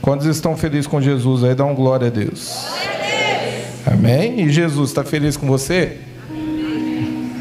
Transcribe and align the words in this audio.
Quantos 0.00 0.26
estão 0.26 0.56
felizes 0.56 0.86
com 0.86 1.00
Jesus? 1.00 1.44
Aí 1.44 1.54
dá 1.54 1.64
um 1.64 1.74
glória 1.74 2.06
a 2.06 2.10
Deus. 2.10 2.66
Amém? 3.86 4.40
E 4.40 4.50
Jesus 4.50 4.90
está 4.90 5.04
feliz 5.04 5.36
com 5.36 5.46
você? 5.46 5.98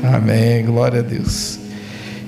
Amém. 0.04 0.66
Glória 0.66 1.00
a 1.00 1.04
Deus. 1.04 1.58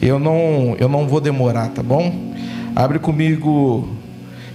Eu 0.01 0.17
não, 0.17 0.75
eu 0.79 0.87
não 0.87 1.07
vou 1.07 1.19
demorar, 1.19 1.69
tá 1.69 1.83
bom? 1.83 2.33
Abre 2.75 2.97
comigo 2.97 3.89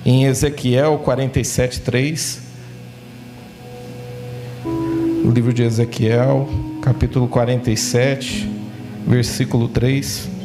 em 0.05 0.25
Ezequiel 0.25 0.99
47, 1.05 1.83
3. 1.83 2.41
O 4.65 5.31
livro 5.31 5.53
de 5.53 5.63
Ezequiel, 5.63 6.49
capítulo 6.81 7.29
47, 7.29 8.51
versículo 9.07 9.69
3. 9.69 10.36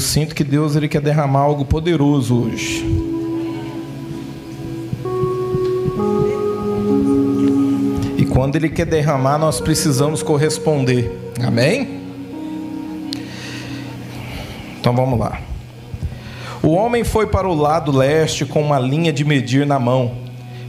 Eu 0.00 0.02
sinto 0.02 0.34
que 0.34 0.42
Deus 0.42 0.76
ele 0.76 0.88
quer 0.88 1.02
derramar 1.02 1.40
algo 1.40 1.62
poderoso 1.62 2.34
hoje. 2.34 2.86
E 8.16 8.24
quando 8.24 8.56
ele 8.56 8.70
quer 8.70 8.86
derramar, 8.86 9.36
nós 9.36 9.60
precisamos 9.60 10.22
corresponder. 10.22 11.12
Amém? 11.46 12.00
Então 14.80 14.96
vamos 14.96 15.20
lá. 15.20 15.38
O 16.62 16.70
homem 16.70 17.04
foi 17.04 17.26
para 17.26 17.46
o 17.46 17.54
lado 17.54 17.92
leste 17.92 18.46
com 18.46 18.62
uma 18.62 18.78
linha 18.78 19.12
de 19.12 19.22
medir 19.22 19.66
na 19.66 19.78
mão. 19.78 20.12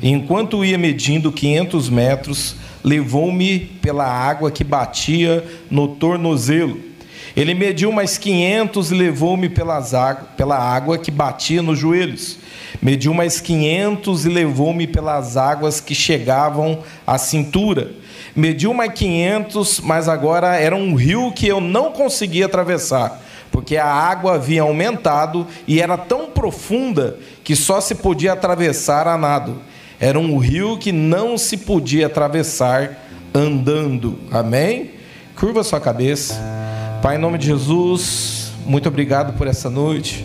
E 0.01 0.09
enquanto 0.09 0.65
ia 0.65 0.77
medindo 0.77 1.31
500 1.31 1.89
metros, 1.89 2.57
levou-me 2.83 3.59
pela 3.59 4.05
água 4.05 4.51
que 4.51 4.65
batia 4.65 5.41
no 5.69 5.87
tornozelo 5.87 6.90
ele 7.35 7.53
mediu 7.53 7.91
mais 7.91 8.17
500 8.17 8.91
e 8.91 8.95
levou-me 8.95 9.49
pela 9.49 10.57
água 10.57 10.97
que 10.97 11.11
batia 11.11 11.61
nos 11.61 11.79
joelhos. 11.79 12.37
Mediu 12.81 13.13
mais 13.13 13.39
500 13.39 14.25
e 14.25 14.29
levou-me 14.29 14.87
pelas 14.87 15.37
águas 15.37 15.79
que 15.79 15.95
chegavam 15.95 16.79
à 17.05 17.17
cintura. 17.17 17.91
Mediu 18.35 18.73
mais 18.73 18.93
500, 18.93 19.81
mas 19.81 20.07
agora 20.07 20.55
era 20.55 20.75
um 20.75 20.95
rio 20.95 21.31
que 21.31 21.47
eu 21.47 21.59
não 21.59 21.91
conseguia 21.91 22.45
atravessar, 22.45 23.21
porque 23.51 23.75
a 23.75 23.85
água 23.85 24.35
havia 24.35 24.61
aumentado 24.61 25.45
e 25.67 25.81
era 25.81 25.97
tão 25.97 26.27
profunda 26.27 27.17
que 27.43 27.55
só 27.55 27.81
se 27.81 27.95
podia 27.95 28.33
atravessar 28.33 29.07
a 29.07 29.17
nado. 29.17 29.61
Era 29.99 30.17
um 30.17 30.37
rio 30.37 30.77
que 30.77 30.91
não 30.91 31.37
se 31.37 31.57
podia 31.57 32.07
atravessar 32.07 33.05
andando. 33.33 34.17
Amém? 34.31 34.91
Curva 35.35 35.63
sua 35.63 35.79
cabeça. 35.79 36.60
Pai, 37.01 37.15
em 37.15 37.19
nome 37.19 37.39
de 37.39 37.47
Jesus, 37.47 38.51
muito 38.63 38.87
obrigado 38.87 39.33
por 39.33 39.47
essa 39.47 39.71
noite. 39.71 40.23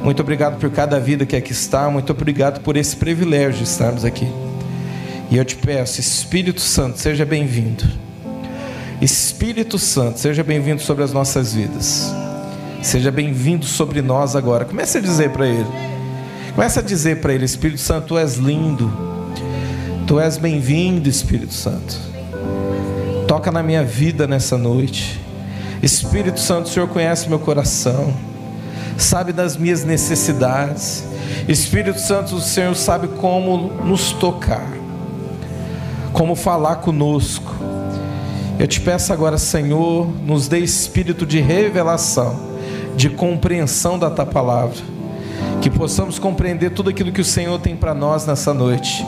Muito 0.00 0.22
obrigado 0.22 0.60
por 0.60 0.70
cada 0.70 1.00
vida 1.00 1.26
que 1.26 1.34
aqui 1.34 1.50
está. 1.50 1.90
Muito 1.90 2.12
obrigado 2.12 2.60
por 2.60 2.76
esse 2.76 2.94
privilégio 2.94 3.64
de 3.64 3.64
estarmos 3.64 4.04
aqui. 4.04 4.28
E 5.28 5.36
eu 5.36 5.44
te 5.44 5.56
peço, 5.56 5.98
Espírito 5.98 6.60
Santo, 6.60 7.00
seja 7.00 7.24
bem-vindo. 7.26 7.82
Espírito 9.02 9.76
Santo, 9.76 10.20
seja 10.20 10.44
bem-vindo 10.44 10.80
sobre 10.80 11.02
as 11.02 11.12
nossas 11.12 11.52
vidas. 11.52 12.14
Seja 12.80 13.10
bem-vindo 13.10 13.64
sobre 13.64 14.00
nós 14.00 14.36
agora. 14.36 14.64
Comece 14.64 14.98
a 14.98 15.00
dizer 15.00 15.30
para 15.30 15.48
Ele. 15.48 15.66
Comece 16.54 16.78
a 16.78 16.82
dizer 16.82 17.20
para 17.20 17.34
Ele, 17.34 17.44
Espírito 17.44 17.80
Santo, 17.80 18.06
Tu 18.06 18.18
és 18.18 18.36
lindo. 18.36 18.88
Tu 20.06 20.20
és 20.20 20.38
bem-vindo, 20.38 21.08
Espírito 21.08 21.54
Santo. 21.54 21.98
Toca 23.26 23.50
na 23.50 23.64
minha 23.64 23.82
vida 23.82 24.28
nessa 24.28 24.56
noite. 24.56 25.23
Espírito 25.84 26.40
Santo, 26.40 26.64
o 26.64 26.68
Senhor 26.70 26.88
conhece 26.88 27.28
meu 27.28 27.38
coração, 27.38 28.14
sabe 28.96 29.34
das 29.34 29.54
minhas 29.54 29.84
necessidades. 29.84 31.04
Espírito 31.46 32.00
Santo, 32.00 32.36
o 32.36 32.40
Senhor 32.40 32.74
sabe 32.74 33.06
como 33.06 33.70
nos 33.84 34.12
tocar, 34.12 34.66
como 36.10 36.34
falar 36.34 36.76
conosco. 36.76 37.54
Eu 38.58 38.66
te 38.66 38.80
peço 38.80 39.12
agora, 39.12 39.36
Senhor, 39.36 40.08
nos 40.24 40.48
dê 40.48 40.60
espírito 40.60 41.26
de 41.26 41.38
revelação, 41.38 42.34
de 42.96 43.10
compreensão 43.10 43.98
da 43.98 44.10
tua 44.10 44.24
palavra, 44.24 44.82
que 45.60 45.68
possamos 45.68 46.18
compreender 46.18 46.70
tudo 46.70 46.88
aquilo 46.88 47.12
que 47.12 47.20
o 47.20 47.24
Senhor 47.24 47.60
tem 47.60 47.76
para 47.76 47.92
nós 47.92 48.24
nessa 48.24 48.54
noite. 48.54 49.04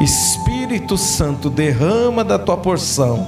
Espírito 0.00 0.96
Santo, 0.96 1.50
derrama 1.50 2.22
da 2.22 2.38
tua 2.38 2.56
porção 2.56 3.26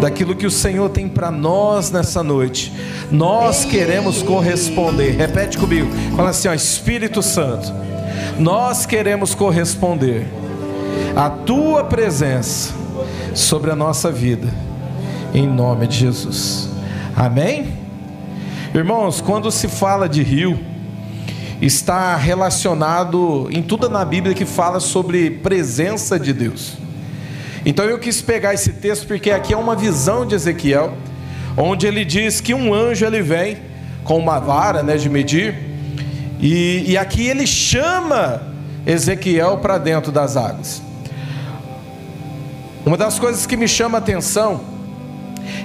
daquilo 0.00 0.34
que 0.34 0.46
o 0.46 0.50
Senhor 0.50 0.88
tem 0.90 1.08
para 1.08 1.30
nós 1.30 1.90
nessa 1.90 2.22
noite. 2.22 2.72
Nós 3.10 3.64
queremos 3.64 4.22
corresponder. 4.22 5.16
Repete 5.16 5.58
comigo. 5.58 5.88
Fala 6.16 6.30
assim, 6.30 6.48
ó, 6.48 6.54
Espírito 6.54 7.22
Santo. 7.22 7.72
Nós 8.38 8.84
queremos 8.86 9.34
corresponder 9.34 10.26
à 11.16 11.30
tua 11.30 11.84
presença 11.84 12.72
sobre 13.34 13.70
a 13.70 13.76
nossa 13.76 14.10
vida. 14.10 14.52
Em 15.32 15.46
nome 15.46 15.86
de 15.86 15.98
Jesus. 15.98 16.68
Amém? 17.16 17.72
Irmãos, 18.74 19.20
quando 19.20 19.50
se 19.50 19.68
fala 19.68 20.08
de 20.08 20.22
rio, 20.22 20.58
está 21.60 22.16
relacionado 22.16 23.48
em 23.50 23.62
tudo 23.62 23.88
na 23.88 24.04
Bíblia 24.04 24.34
que 24.34 24.44
fala 24.44 24.80
sobre 24.80 25.30
presença 25.30 26.18
de 26.18 26.32
Deus. 26.32 26.83
Então 27.64 27.84
eu 27.86 27.98
quis 27.98 28.20
pegar 28.20 28.52
esse 28.52 28.74
texto 28.74 29.06
porque 29.06 29.30
aqui 29.30 29.54
é 29.54 29.56
uma 29.56 29.74
visão 29.74 30.26
de 30.26 30.34
Ezequiel, 30.34 30.96
onde 31.56 31.86
ele 31.86 32.04
diz 32.04 32.40
que 32.40 32.52
um 32.52 32.74
anjo 32.74 33.06
ele 33.06 33.22
vem 33.22 33.58
com 34.02 34.18
uma 34.18 34.38
vara 34.38 34.82
né, 34.82 34.96
de 34.96 35.08
medir, 35.08 35.56
e, 36.38 36.90
e 36.90 36.98
aqui 36.98 37.26
ele 37.26 37.46
chama 37.46 38.42
Ezequiel 38.86 39.58
para 39.58 39.78
dentro 39.78 40.12
das 40.12 40.36
águas. 40.36 40.82
Uma 42.84 42.98
das 42.98 43.18
coisas 43.18 43.46
que 43.46 43.56
me 43.56 43.66
chama 43.66 43.96
a 43.96 44.00
atenção 44.00 44.60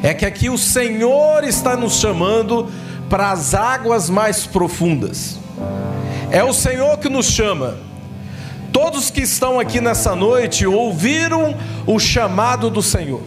é 0.02 0.14
que 0.14 0.26
aqui 0.26 0.50
o 0.50 0.58
Senhor 0.58 1.44
está 1.44 1.76
nos 1.76 2.00
chamando 2.00 2.72
para 3.10 3.32
as 3.32 3.54
águas 3.54 4.10
mais 4.10 4.46
profundas. 4.46 5.38
É 6.32 6.44
o 6.44 6.54
Senhor 6.54 6.98
que 6.98 7.10
nos 7.10 7.26
chama. 7.26 7.89
Todos 8.72 9.10
que 9.10 9.22
estão 9.22 9.60
aqui 9.60 9.82
nessa 9.82 10.16
noite 10.16 10.66
ouviram 10.66 11.56
o 11.88 12.00
chamado 12.00 12.70
do 12.70 12.82
Senhor. 12.82 13.22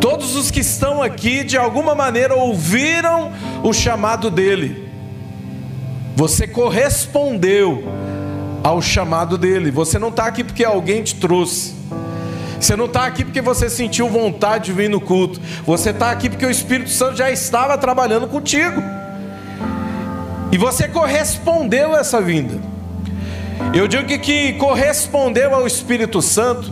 Todos 0.00 0.34
os 0.34 0.50
que 0.50 0.60
estão 0.60 1.02
aqui, 1.02 1.44
de 1.44 1.56
alguma 1.56 1.94
maneira, 1.94 2.34
ouviram 2.34 3.30
o 3.62 3.72
chamado 3.72 4.30
dele. 4.30 4.88
Você 6.16 6.46
correspondeu 6.46 7.84
ao 8.64 8.80
chamado 8.80 9.38
dele. 9.38 9.70
Você 9.70 9.98
não 9.98 10.08
está 10.08 10.26
aqui 10.26 10.42
porque 10.42 10.64
alguém 10.64 11.02
te 11.02 11.14
trouxe. 11.16 11.74
Você 12.58 12.76
não 12.76 12.84
está 12.86 13.06
aqui 13.06 13.24
porque 13.24 13.40
você 13.40 13.68
sentiu 13.68 14.08
vontade 14.08 14.66
de 14.66 14.72
vir 14.72 14.88
no 14.88 15.00
culto. 15.00 15.40
Você 15.66 15.90
está 15.90 16.10
aqui 16.10 16.28
porque 16.28 16.46
o 16.46 16.50
Espírito 16.50 16.90
Santo 16.90 17.16
já 17.16 17.30
estava 17.30 17.76
trabalhando 17.76 18.28
contigo. 18.28 18.82
E 20.52 20.58
você 20.58 20.86
correspondeu 20.86 21.94
a 21.94 21.98
essa 21.98 22.20
vinda. 22.20 22.71
Eu 23.74 23.88
digo 23.88 24.04
que, 24.04 24.18
que 24.18 24.52
correspondeu 24.54 25.54
ao 25.54 25.66
Espírito 25.66 26.20
Santo, 26.20 26.70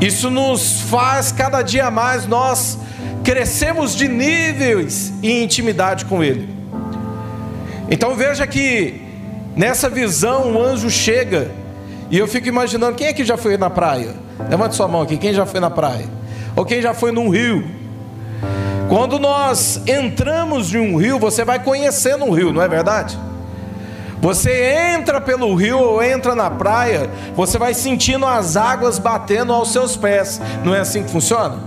isso 0.00 0.30
nos 0.30 0.80
faz 0.80 1.30
cada 1.30 1.60
dia 1.60 1.90
mais 1.90 2.26
nós 2.26 2.78
crescemos 3.22 3.94
de 3.94 4.08
níveis 4.08 5.12
e 5.22 5.42
intimidade 5.42 6.06
com 6.06 6.24
Ele. 6.24 6.48
Então 7.90 8.14
veja 8.14 8.46
que 8.46 9.02
nessa 9.54 9.90
visão 9.90 10.54
o 10.54 10.62
anjo 10.62 10.88
chega 10.88 11.50
e 12.10 12.16
eu 12.16 12.26
fico 12.26 12.48
imaginando 12.48 12.96
quem 12.96 13.08
é 13.08 13.12
que 13.12 13.22
já 13.22 13.36
foi 13.36 13.58
na 13.58 13.68
praia? 13.68 14.14
Levante 14.48 14.74
sua 14.74 14.88
mão 14.88 15.02
aqui, 15.02 15.18
quem 15.18 15.34
já 15.34 15.44
foi 15.44 15.60
na 15.60 15.68
praia? 15.68 16.06
Ou 16.56 16.64
quem 16.64 16.80
já 16.80 16.94
foi 16.94 17.12
num 17.12 17.28
rio? 17.28 17.62
Quando 18.88 19.18
nós 19.18 19.78
entramos 19.86 20.74
em 20.74 20.78
um 20.78 20.96
rio, 20.96 21.18
você 21.18 21.44
vai 21.44 21.62
conhecendo 21.62 22.24
um 22.24 22.30
rio, 22.30 22.50
não 22.50 22.62
é 22.62 22.66
verdade? 22.66 23.18
Você 24.20 24.94
entra 24.94 25.18
pelo 25.18 25.54
rio 25.54 25.78
ou 25.78 26.02
entra 26.02 26.34
na 26.34 26.50
praia, 26.50 27.08
você 27.34 27.56
vai 27.56 27.72
sentindo 27.72 28.26
as 28.26 28.54
águas 28.54 28.98
batendo 28.98 29.52
aos 29.52 29.72
seus 29.72 29.96
pés. 29.96 30.40
Não 30.62 30.74
é 30.74 30.80
assim 30.80 31.02
que 31.02 31.10
funciona? 31.10 31.58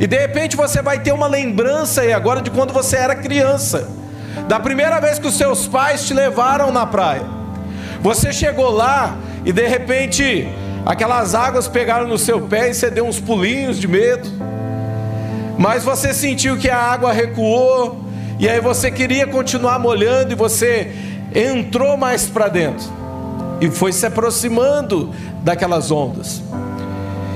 E 0.00 0.06
de 0.06 0.18
repente 0.18 0.56
você 0.56 0.82
vai 0.82 0.98
ter 0.98 1.12
uma 1.12 1.28
lembrança 1.28 2.00
aí 2.00 2.12
agora 2.12 2.42
de 2.42 2.50
quando 2.50 2.72
você 2.72 2.96
era 2.96 3.14
criança, 3.14 3.88
da 4.48 4.58
primeira 4.58 4.98
vez 5.00 5.20
que 5.20 5.28
os 5.28 5.36
seus 5.36 5.68
pais 5.68 6.04
te 6.04 6.12
levaram 6.12 6.72
na 6.72 6.84
praia. 6.84 7.22
Você 8.00 8.32
chegou 8.32 8.70
lá 8.70 9.16
e 9.44 9.52
de 9.52 9.66
repente 9.68 10.48
aquelas 10.84 11.36
águas 11.36 11.68
pegaram 11.68 12.08
no 12.08 12.18
seu 12.18 12.40
pé 12.40 12.70
e 12.70 12.74
você 12.74 12.90
deu 12.90 13.06
uns 13.06 13.20
pulinhos 13.20 13.78
de 13.78 13.86
medo. 13.86 14.28
Mas 15.56 15.84
você 15.84 16.12
sentiu 16.12 16.56
que 16.56 16.68
a 16.68 16.76
água 16.76 17.12
recuou 17.12 18.04
e 18.40 18.48
aí 18.48 18.60
você 18.60 18.90
queria 18.90 19.24
continuar 19.24 19.78
molhando 19.78 20.32
e 20.32 20.34
você 20.34 20.90
entrou 21.34 21.96
mais 21.96 22.26
para 22.26 22.48
dentro 22.48 22.86
e 23.60 23.70
foi 23.70 23.92
se 23.92 24.04
aproximando 24.04 25.10
daquelas 25.42 25.90
ondas. 25.90 26.42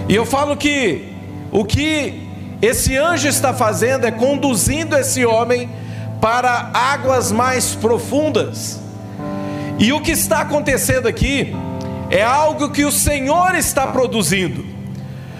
E 0.08 0.14
eu 0.14 0.24
falo 0.24 0.56
que 0.56 1.12
o 1.52 1.64
que 1.64 2.26
esse 2.60 2.96
anjo 2.96 3.28
está 3.28 3.52
fazendo 3.52 4.06
é 4.06 4.10
conduzindo 4.10 4.96
esse 4.96 5.24
homem 5.24 5.68
para 6.20 6.70
águas 6.72 7.30
mais 7.30 7.74
profundas. 7.74 8.80
E 9.78 9.92
o 9.92 10.00
que 10.00 10.12
está 10.12 10.40
acontecendo 10.40 11.06
aqui 11.06 11.54
é 12.10 12.22
algo 12.22 12.70
que 12.70 12.84
o 12.84 12.92
Senhor 12.92 13.54
está 13.54 13.86
produzindo. 13.86 14.64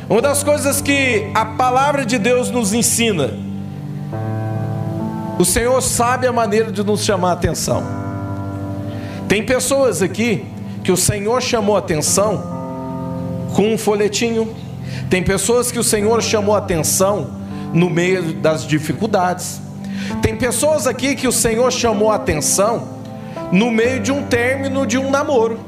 Uma 0.09 0.23
das 0.23 0.45
coisas 0.45 0.81
que 0.81 1.29
a 1.35 1.45
palavra 1.45 2.05
de 2.05 2.19
Deus 2.19 2.51
nos 2.51 2.73
ensina, 2.73 3.31
o 5.39 5.45
Senhor 5.45 5.81
sabe 5.81 6.27
a 6.27 6.33
maneira 6.33 6.71
de 6.71 6.85
nos 6.85 7.03
chamar 7.03 7.31
a 7.31 7.33
atenção. 7.33 8.06
Tem 9.29 9.45
pessoas 9.45 10.03
aqui 10.03 10.45
que 10.85 10.93
o 10.93 10.97
Senhor 10.97 11.43
chamou 11.43 11.77
atenção 11.77 12.57
com 13.55 13.75
um 13.75 13.79
folhetinho, 13.79 14.55
tem 15.11 15.23
pessoas 15.23 15.73
que 15.73 15.79
o 15.79 15.85
Senhor 15.85 16.23
chamou 16.23 16.55
atenção 16.55 17.31
no 17.73 17.91
meio 17.91 18.35
das 18.35 18.67
dificuldades. 18.67 19.61
Tem 20.23 20.37
pessoas 20.37 20.87
aqui 20.87 21.17
que 21.17 21.27
o 21.27 21.33
Senhor 21.33 21.73
chamou 21.73 22.11
atenção 22.11 22.89
no 23.51 23.71
meio 23.71 24.01
de 24.01 24.13
um 24.13 24.23
término 24.23 24.87
de 24.87 24.97
um 24.97 25.11
namoro. 25.11 25.59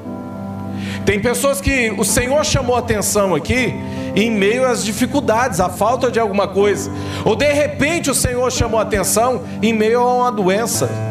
Tem 1.04 1.19
pessoas 1.19 1.61
que 1.61 1.90
o 1.96 2.04
Senhor 2.04 2.44
chamou 2.44 2.76
atenção 2.76 3.34
aqui 3.34 3.75
em 4.14 4.31
meio 4.31 4.66
às 4.66 4.84
dificuldades, 4.84 5.58
à 5.58 5.69
falta 5.69 6.11
de 6.11 6.20
alguma 6.20 6.46
coisa. 6.46 6.90
Ou 7.25 7.34
de 7.34 7.52
repente 7.52 8.11
o 8.11 8.14
Senhor 8.14 8.50
chamou 8.52 8.78
atenção 8.78 9.43
em 9.62 9.72
meio 9.72 10.00
a 10.00 10.14
uma 10.14 10.32
doença. 10.32 11.07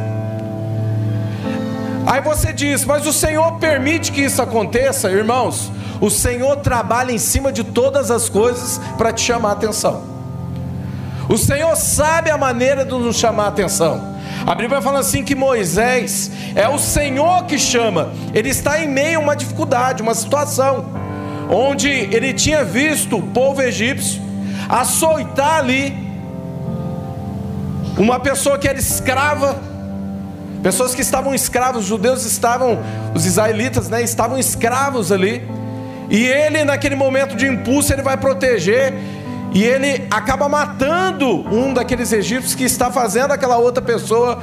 Aí 2.08 2.22
você 2.22 2.54
diz, 2.54 2.86
mas 2.86 3.06
o 3.06 3.12
Senhor 3.12 3.60
permite 3.60 4.14
que 4.14 4.22
isso 4.22 4.42
aconteça, 4.42 5.12
irmãos. 5.12 5.70
O 6.00 6.10
Senhor 6.10 6.56
trabalha 6.58 7.12
em 7.12 7.18
cima 7.18 7.52
de 7.52 7.66
todas 7.66 8.10
as 8.10 8.30
coisas 8.30 8.80
para 8.98 9.12
te 9.12 9.22
chamar 9.22 9.50
a 9.50 9.52
atenção. 9.52 10.02
O 11.28 11.38
Senhor 11.38 11.76
sabe 11.76 12.30
a 12.30 12.38
maneira 12.38 12.86
de 12.86 12.92
nos 12.92 13.18
chamar 13.18 13.44
a 13.44 13.48
atenção. 13.50 14.16
A 14.46 14.56
Bíblia 14.56 14.82
fala 14.82 15.00
assim 15.00 15.22
que 15.22 15.36
Moisés 15.36 16.32
é 16.56 16.70
o 16.70 16.80
Senhor 16.80 17.44
que 17.44 17.60
chama. 17.60 18.14
Ele 18.34 18.50
está 18.50 18.82
em 18.82 18.88
meio 18.88 19.20
a 19.20 19.24
uma 19.24 19.36
dificuldade, 19.36 20.02
uma 20.02 20.16
situação, 20.16 20.86
onde 21.50 21.90
ele 21.90 22.34
tinha 22.34 22.64
visto 22.64 23.18
o 23.18 23.22
povo 23.22 23.62
egípcio 23.62 24.22
açoitar 24.70 25.58
ali 25.58 26.08
uma 27.98 28.20
pessoa 28.20 28.58
que 28.58 28.68
era 28.68 28.78
escrava, 28.78 29.60
pessoas 30.62 30.96
que 30.96 31.02
estavam 31.02 31.34
escravos, 31.34 31.84
os 31.84 31.88
judeus 31.88 32.26
estavam, 32.26 32.80
os 33.14 33.26
israelitas, 33.26 33.90
né, 33.90 34.02
estavam 34.02 34.38
escravos 34.38 35.12
ali. 35.12 35.48
E 36.10 36.26
ele, 36.26 36.64
naquele 36.64 36.96
momento 36.96 37.36
de 37.36 37.46
impulso, 37.48 37.92
ele 37.94 38.02
vai 38.02 38.18
proteger. 38.18 38.94
E 39.54 39.64
ele 39.64 40.06
acaba 40.12 40.48
matando 40.48 41.28
um 41.54 41.74
daqueles 41.74 42.12
egípcios 42.12 42.54
que 42.54 42.64
está 42.64 42.92
fazendo 42.92 43.32
aquela 43.32 43.58
outra 43.58 43.82
pessoa 43.82 44.42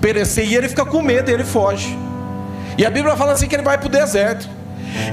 perecer. 0.00 0.46
E 0.46 0.54
ele 0.54 0.68
fica 0.68 0.84
com 0.84 1.02
medo 1.02 1.30
e 1.30 1.34
ele 1.34 1.44
foge. 1.44 1.96
E 2.78 2.84
a 2.84 2.90
Bíblia 2.90 3.16
fala 3.16 3.32
assim 3.32 3.46
que 3.46 3.54
ele 3.54 3.62
vai 3.62 3.78
para 3.78 3.86
o 3.86 3.90
deserto. 3.90 4.48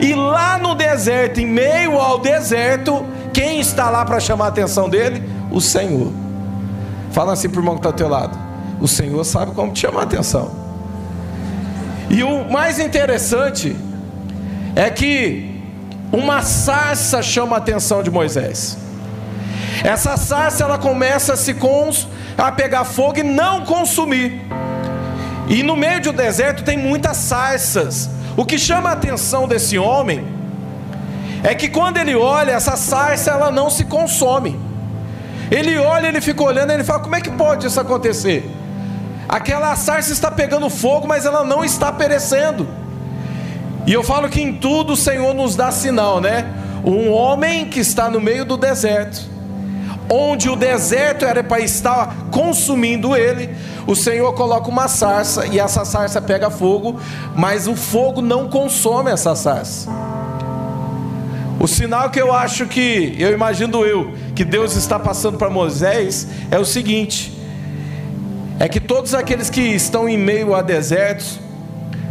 E 0.01 0.13
lá 0.13 0.57
no 0.57 0.75
deserto, 0.75 1.39
em 1.39 1.45
meio 1.45 1.97
ao 1.97 2.19
deserto, 2.19 3.05
quem 3.33 3.59
está 3.59 3.89
lá 3.89 4.05
para 4.05 4.19
chamar 4.19 4.45
a 4.45 4.49
atenção 4.49 4.89
dele? 4.89 5.23
O 5.51 5.59
Senhor. 5.59 6.11
Fala 7.11 7.33
assim 7.33 7.49
para 7.49 7.59
o 7.59 7.61
irmão 7.61 7.75
que 7.75 7.79
está 7.79 7.89
ao 7.89 7.93
teu 7.93 8.07
lado. 8.07 8.37
O 8.83 8.87
Senhor 8.87 9.23
sabe 9.23 9.53
como 9.53 9.71
te 9.71 9.79
chamar 9.79 10.01
a 10.01 10.03
atenção. 10.03 10.51
E 12.09 12.21
o 12.21 12.51
mais 12.51 12.79
interessante 12.79 13.77
é 14.75 14.89
que 14.89 15.63
uma 16.11 16.41
sarça 16.41 17.21
chama 17.21 17.55
a 17.55 17.59
atenção 17.59 18.03
de 18.03 18.11
Moisés. 18.11 18.77
Essa 19.85 20.17
sarça 20.17 20.65
ela 20.65 20.77
começa 20.77 21.31
a 21.31 21.37
se 21.37 21.53
cons, 21.53 22.09
a 22.37 22.51
pegar 22.51 22.83
fogo 22.83 23.19
e 23.19 23.23
não 23.23 23.63
consumir. 23.63 24.41
E 25.47 25.63
no 25.63 25.77
meio 25.77 26.01
do 26.01 26.11
deserto 26.11 26.61
tem 26.65 26.77
muitas 26.77 27.15
sarças. 27.15 28.09
O 28.35 28.43
que 28.43 28.59
chama 28.59 28.89
a 28.89 28.93
atenção 28.93 29.47
desse 29.47 29.77
homem 29.77 30.27
é 31.41 31.55
que 31.55 31.69
quando 31.69 31.99
ele 31.99 32.15
olha, 32.15 32.51
essa 32.51 32.75
sarça 32.75 33.31
ela 33.31 33.49
não 33.49 33.69
se 33.69 33.85
consome. 33.85 34.59
Ele 35.49 35.77
olha, 35.77 36.07
ele 36.07 36.19
fica 36.19 36.43
olhando, 36.43 36.71
ele 36.71 36.83
fala: 36.83 36.99
como 36.99 37.15
é 37.15 37.21
que 37.21 37.31
pode 37.31 37.65
isso 37.65 37.79
acontecer? 37.79 38.43
Aquela 39.27 39.75
sarça 39.75 40.11
está 40.11 40.29
pegando 40.29 40.69
fogo, 40.69 41.07
mas 41.07 41.25
ela 41.25 41.43
não 41.43 41.63
está 41.63 41.91
perecendo. 41.91 42.67
E 43.85 43.91
eu 43.91 44.03
falo 44.03 44.29
que 44.29 44.41
em 44.41 44.53
tudo 44.53 44.93
o 44.93 44.97
Senhor 44.97 45.33
nos 45.33 45.55
dá 45.55 45.71
sinal, 45.71 46.21
né? 46.21 46.45
Um 46.85 47.11
homem 47.11 47.65
que 47.69 47.79
está 47.79 48.09
no 48.09 48.19
meio 48.19 48.45
do 48.45 48.57
deserto, 48.57 49.21
onde 50.09 50.49
o 50.49 50.55
deserto 50.55 51.25
era 51.25 51.43
para 51.43 51.59
estar 51.61 52.27
consumindo 52.29 53.15
ele, 53.15 53.55
o 53.87 53.95
Senhor 53.95 54.33
coloca 54.33 54.69
uma 54.69 54.87
sarça 54.87 55.45
e 55.45 55.59
essa 55.59 55.83
sarça 55.83 56.21
pega 56.21 56.49
fogo, 56.49 56.99
mas 57.35 57.67
o 57.67 57.75
fogo 57.75 58.21
não 58.21 58.47
consome 58.49 59.11
essa 59.11 59.35
sarça. 59.35 59.89
O 61.59 61.67
sinal 61.67 62.09
que 62.09 62.21
eu 62.21 62.33
acho 62.33 62.65
que, 62.65 63.15
eu 63.17 63.31
imagino 63.31 63.85
eu, 63.85 64.13
que 64.35 64.43
Deus 64.43 64.75
está 64.75 64.99
passando 64.99 65.37
para 65.37 65.49
Moisés 65.49 66.27
é 66.51 66.59
o 66.59 66.65
seguinte: 66.65 67.32
é 68.63 68.69
que 68.69 68.79
todos 68.79 69.13
aqueles 69.13 69.49
que 69.49 69.59
estão 69.59 70.07
em 70.07 70.17
meio 70.17 70.55
a 70.55 70.61
desertos, 70.61 71.37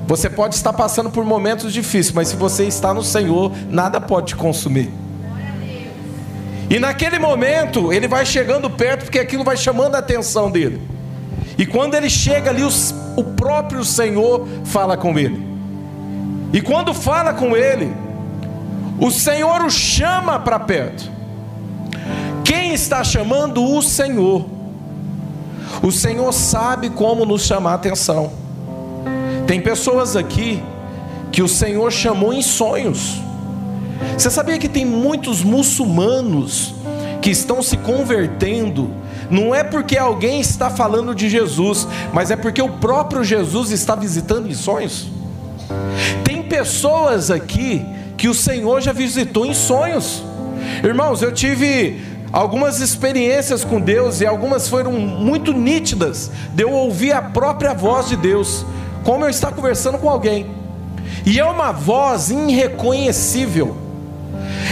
você 0.07 0.29
pode 0.29 0.55
estar 0.55 0.75
passando 0.75 1.09
por 1.09 1.25
momentos 1.25 1.73
difíceis, 1.73 2.13
mas 2.13 2.29
se 2.29 2.37
você 2.37 2.67
está 2.67 2.93
no 2.93 3.03
Senhor, 3.03 3.51
nada 3.71 3.99
pode 3.99 4.27
te 4.27 4.37
consumir. 4.37 4.91
E 6.69 6.79
naquele 6.79 7.19
momento, 7.19 7.91
ele 7.91 8.07
vai 8.07 8.27
chegando 8.27 8.69
perto, 8.69 9.05
porque 9.05 9.19
aquilo 9.19 9.43
vai 9.43 9.57
chamando 9.57 9.95
a 9.95 10.01
atenção 10.01 10.51
dele. 10.51 10.87
E 11.57 11.65
quando 11.65 11.95
ele 11.95 12.11
chega 12.11 12.51
ali, 12.51 12.63
o 13.17 13.25
próprio 13.25 13.83
Senhor 13.83 14.47
fala 14.63 14.95
com 14.95 15.19
ele. 15.19 15.43
E 16.53 16.61
quando 16.61 16.93
fala 16.93 17.33
com 17.33 17.57
ele, 17.57 17.91
o 19.01 19.11
Senhor 19.11 19.63
o 19.63 19.71
chama 19.71 20.39
para 20.39 20.59
perto. 20.59 21.11
Quem 22.45 22.75
está 22.75 23.03
chamando 23.03 23.65
o 23.65 23.81
Senhor? 23.81 24.61
O 25.83 25.91
Senhor 25.91 26.33
sabe 26.33 26.91
como 26.91 27.25
nos 27.25 27.43
chamar 27.43 27.73
a 27.73 27.75
atenção. 27.75 28.33
Tem 29.47 29.61
pessoas 29.61 30.17
aqui 30.17 30.63
que 31.33 31.43
o 31.43 31.49
Senhor 31.49 31.91
chamou 31.91 32.33
em 32.33 32.41
sonhos. 32.41 33.21
Você 34.17 34.31
sabia 34.31 34.59
que 34.59 34.69
tem 34.69 34.85
muitos 34.85 35.43
muçulmanos 35.43 36.75
que 37.21 37.31
estão 37.31 37.63
se 37.63 37.77
convertendo? 37.77 38.91
Não 39.29 39.55
é 39.55 39.65
porque 39.65 39.97
alguém 39.97 40.41
está 40.41 40.71
falando 40.71 41.15
de 41.15 41.29
Jesus, 41.29 41.89
mas 42.13 42.31
é 42.31 42.37
porque 42.37 42.63
o 42.63 42.69
próprio 42.69 43.25
Jesus 43.25 43.71
está 43.71 43.97
visitando 43.97 44.49
em 44.49 44.55
sonhos. 44.55 45.09
Tem 46.23 46.43
pessoas 46.43 47.31
aqui 47.31 47.85
que 48.17 48.29
o 48.29 48.35
Senhor 48.35 48.81
já 48.81 48.93
visitou 48.93 49.45
em 49.47 49.55
sonhos. 49.55 50.23
Irmãos, 50.85 51.23
eu 51.23 51.33
tive 51.33 52.01
algumas 52.33 52.81
experiências 52.81 53.65
com 53.65 53.81
Deus 53.81 54.21
e 54.21 54.27
algumas 54.27 54.69
foram 54.69 54.93
muito 54.93 55.53
nítidas 55.53 56.31
de 56.55 56.63
eu 56.63 56.71
ouvir 56.71 57.13
a 57.13 57.21
própria 57.21 57.75
voz 57.75 58.09
de 58.09 58.17
Deus 58.17 58.65
como 59.05 59.25
eu 59.25 59.29
estar 59.29 59.53
conversando 59.53 59.99
com 59.99 60.09
alguém. 60.09 60.51
E 61.27 61.39
é 61.39 61.45
uma 61.45 61.73
voz 61.73 62.31
irreconhecível. 62.31 63.77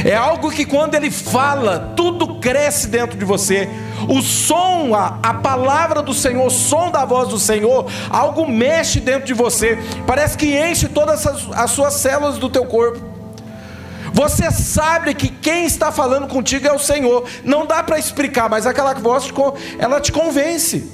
É 0.05 0.17
algo 0.17 0.51
que 0.51 0.65
quando 0.65 0.95
ele 0.95 1.11
fala, 1.11 1.93
tudo 1.97 2.37
cresce 2.41 2.89
dentro 2.89 3.19
de 3.19 3.25
você. 3.25 3.69
O 4.09 4.23
som, 4.23 4.95
a, 4.95 5.19
a 5.23 5.35
palavra 5.35 6.01
do 6.01 6.15
Senhor, 6.15 6.47
o 6.47 6.51
som 6.51 6.91
da 6.91 7.05
voz 7.05 7.29
do 7.29 7.39
Senhor, 7.39 7.87
algo 8.09 8.49
mexe 8.49 8.99
dentro 8.99 9.27
de 9.27 9.35
você. 9.35 9.79
Parece 10.07 10.39
que 10.39 10.57
enche 10.57 10.89
todas 10.89 11.27
as, 11.27 11.47
as 11.53 11.71
suas 11.73 11.95
células 11.95 12.39
do 12.39 12.49
teu 12.49 12.65
corpo. 12.65 13.20
Você 14.21 14.51
sabe 14.51 15.15
que 15.15 15.31
quem 15.31 15.65
está 15.65 15.91
falando 15.91 16.29
contigo 16.29 16.67
é 16.67 16.73
o 16.75 16.79
Senhor. 16.79 17.27
Não 17.43 17.65
dá 17.65 17.83
para 17.83 17.99
explicar, 17.99 18.51
mas 18.51 18.67
aquela 18.67 18.93
voz 18.93 19.33
ela 19.79 19.99
te 19.99 20.13
convence. 20.13 20.91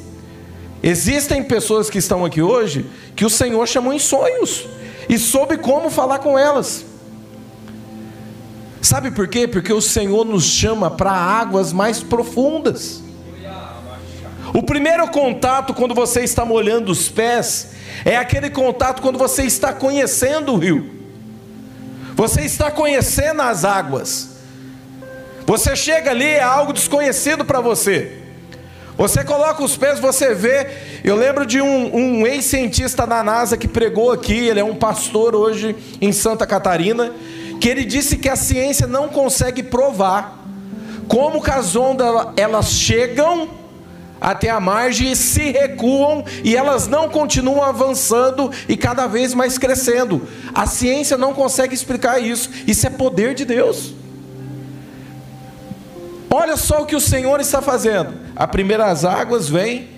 Existem 0.81 1.43
pessoas 1.43 1.91
que 1.91 1.99
estão 1.99 2.25
aqui 2.25 2.41
hoje 2.41 2.89
que 3.17 3.25
o 3.25 3.31
Senhor 3.31 3.67
chamou 3.67 3.93
em 3.93 3.99
sonhos 3.99 4.65
e 5.09 5.19
soube 5.19 5.59
como 5.59 5.91
falar 5.91 6.21
com 6.21 6.39
elas. 6.39 6.85
Sabe 8.81 9.11
por 9.11 9.27
quê? 9.27 9.49
Porque 9.49 9.73
o 9.73 9.83
Senhor 9.83 10.25
nos 10.25 10.45
chama 10.45 10.89
para 10.89 11.11
águas 11.11 11.73
mais 11.73 12.01
profundas. 12.05 13.03
O 14.55 14.63
primeiro 14.63 15.05
contato 15.09 15.75
quando 15.75 15.97
você 15.97 16.21
está 16.21 16.45
molhando 16.45 16.93
os 16.93 17.09
pés 17.09 17.71
é 18.05 18.17
aquele 18.17 18.51
contato 18.51 19.03
quando 19.03 19.19
você 19.19 19.43
está 19.43 19.73
conhecendo 19.73 20.53
o 20.53 20.59
rio. 20.59 20.96
Você 22.17 22.41
está 22.41 22.71
conhecendo 22.71 23.43
as 23.43 23.63
águas. 23.63 24.31
Você 25.47 25.77
chega 25.77 26.11
ali, 26.11 26.25
é 26.25 26.43
algo 26.43 26.73
desconhecido 26.73 27.45
para 27.45 27.61
você. 27.61 28.23
Você 28.97 29.23
coloca 29.23 29.63
os 29.63 29.77
pés, 29.77 30.01
você 30.01 30.35
vê. 30.35 30.67
Eu 31.05 31.15
lembro 31.15 31.45
de 31.45 31.61
um, 31.61 31.95
um 31.95 32.27
ex-cientista 32.27 33.07
da 33.07 33.23
NASA 33.23 33.59
que 33.59 33.69
pregou 33.69 34.11
aqui, 34.11 34.49
ele 34.49 34.59
é 34.59 34.65
um 34.65 34.75
pastor 34.75 35.37
hoje 35.37 35.77
em 36.01 36.11
Santa 36.11 36.47
Catarina, 36.47 37.13
que 37.61 37.69
ele 37.69 37.85
disse 37.85 38.17
que 38.17 38.31
a 38.31 38.35
ciência 38.37 38.87
não 38.87 39.11
consegue 39.11 39.63
provar 39.63 40.43
como 41.07 41.43
que 41.43 41.51
as 41.51 41.77
ondas 41.77 42.09
elas 42.39 42.71
chegam 42.71 43.51
até 44.21 44.51
a 44.51 44.59
margem 44.59 45.13
e 45.13 45.17
se 45.17 45.51
recuam 45.51 46.25
e 46.43 46.57
elas 46.57 46.87
não 46.87 47.09
continuam 47.09 47.63
avançando 47.63 48.51
e 48.69 48.77
cada 48.77 49.07
vez 49.07 49.35
mais 49.35 49.59
crescendo. 49.59 50.27
A 50.55 50.67
ciência 50.67 51.17
não 51.17 51.35
consegue 51.35 51.75
explicar 51.75 52.19
isso. 52.19 52.51
Isso 52.67 52.87
é 52.87 52.91
poder 52.91 53.35
de 53.35 53.45
Deus. 53.45 53.95
Olha 56.31 56.57
só 56.57 56.83
o 56.83 56.87
que 56.87 56.97
o 56.97 57.01
Senhor 57.01 57.41
está 57.41 57.63
fazendo. 57.63 58.15
A 58.35 58.47
primeiras 58.47 59.05
águas 59.05 59.49
vem 59.49 59.89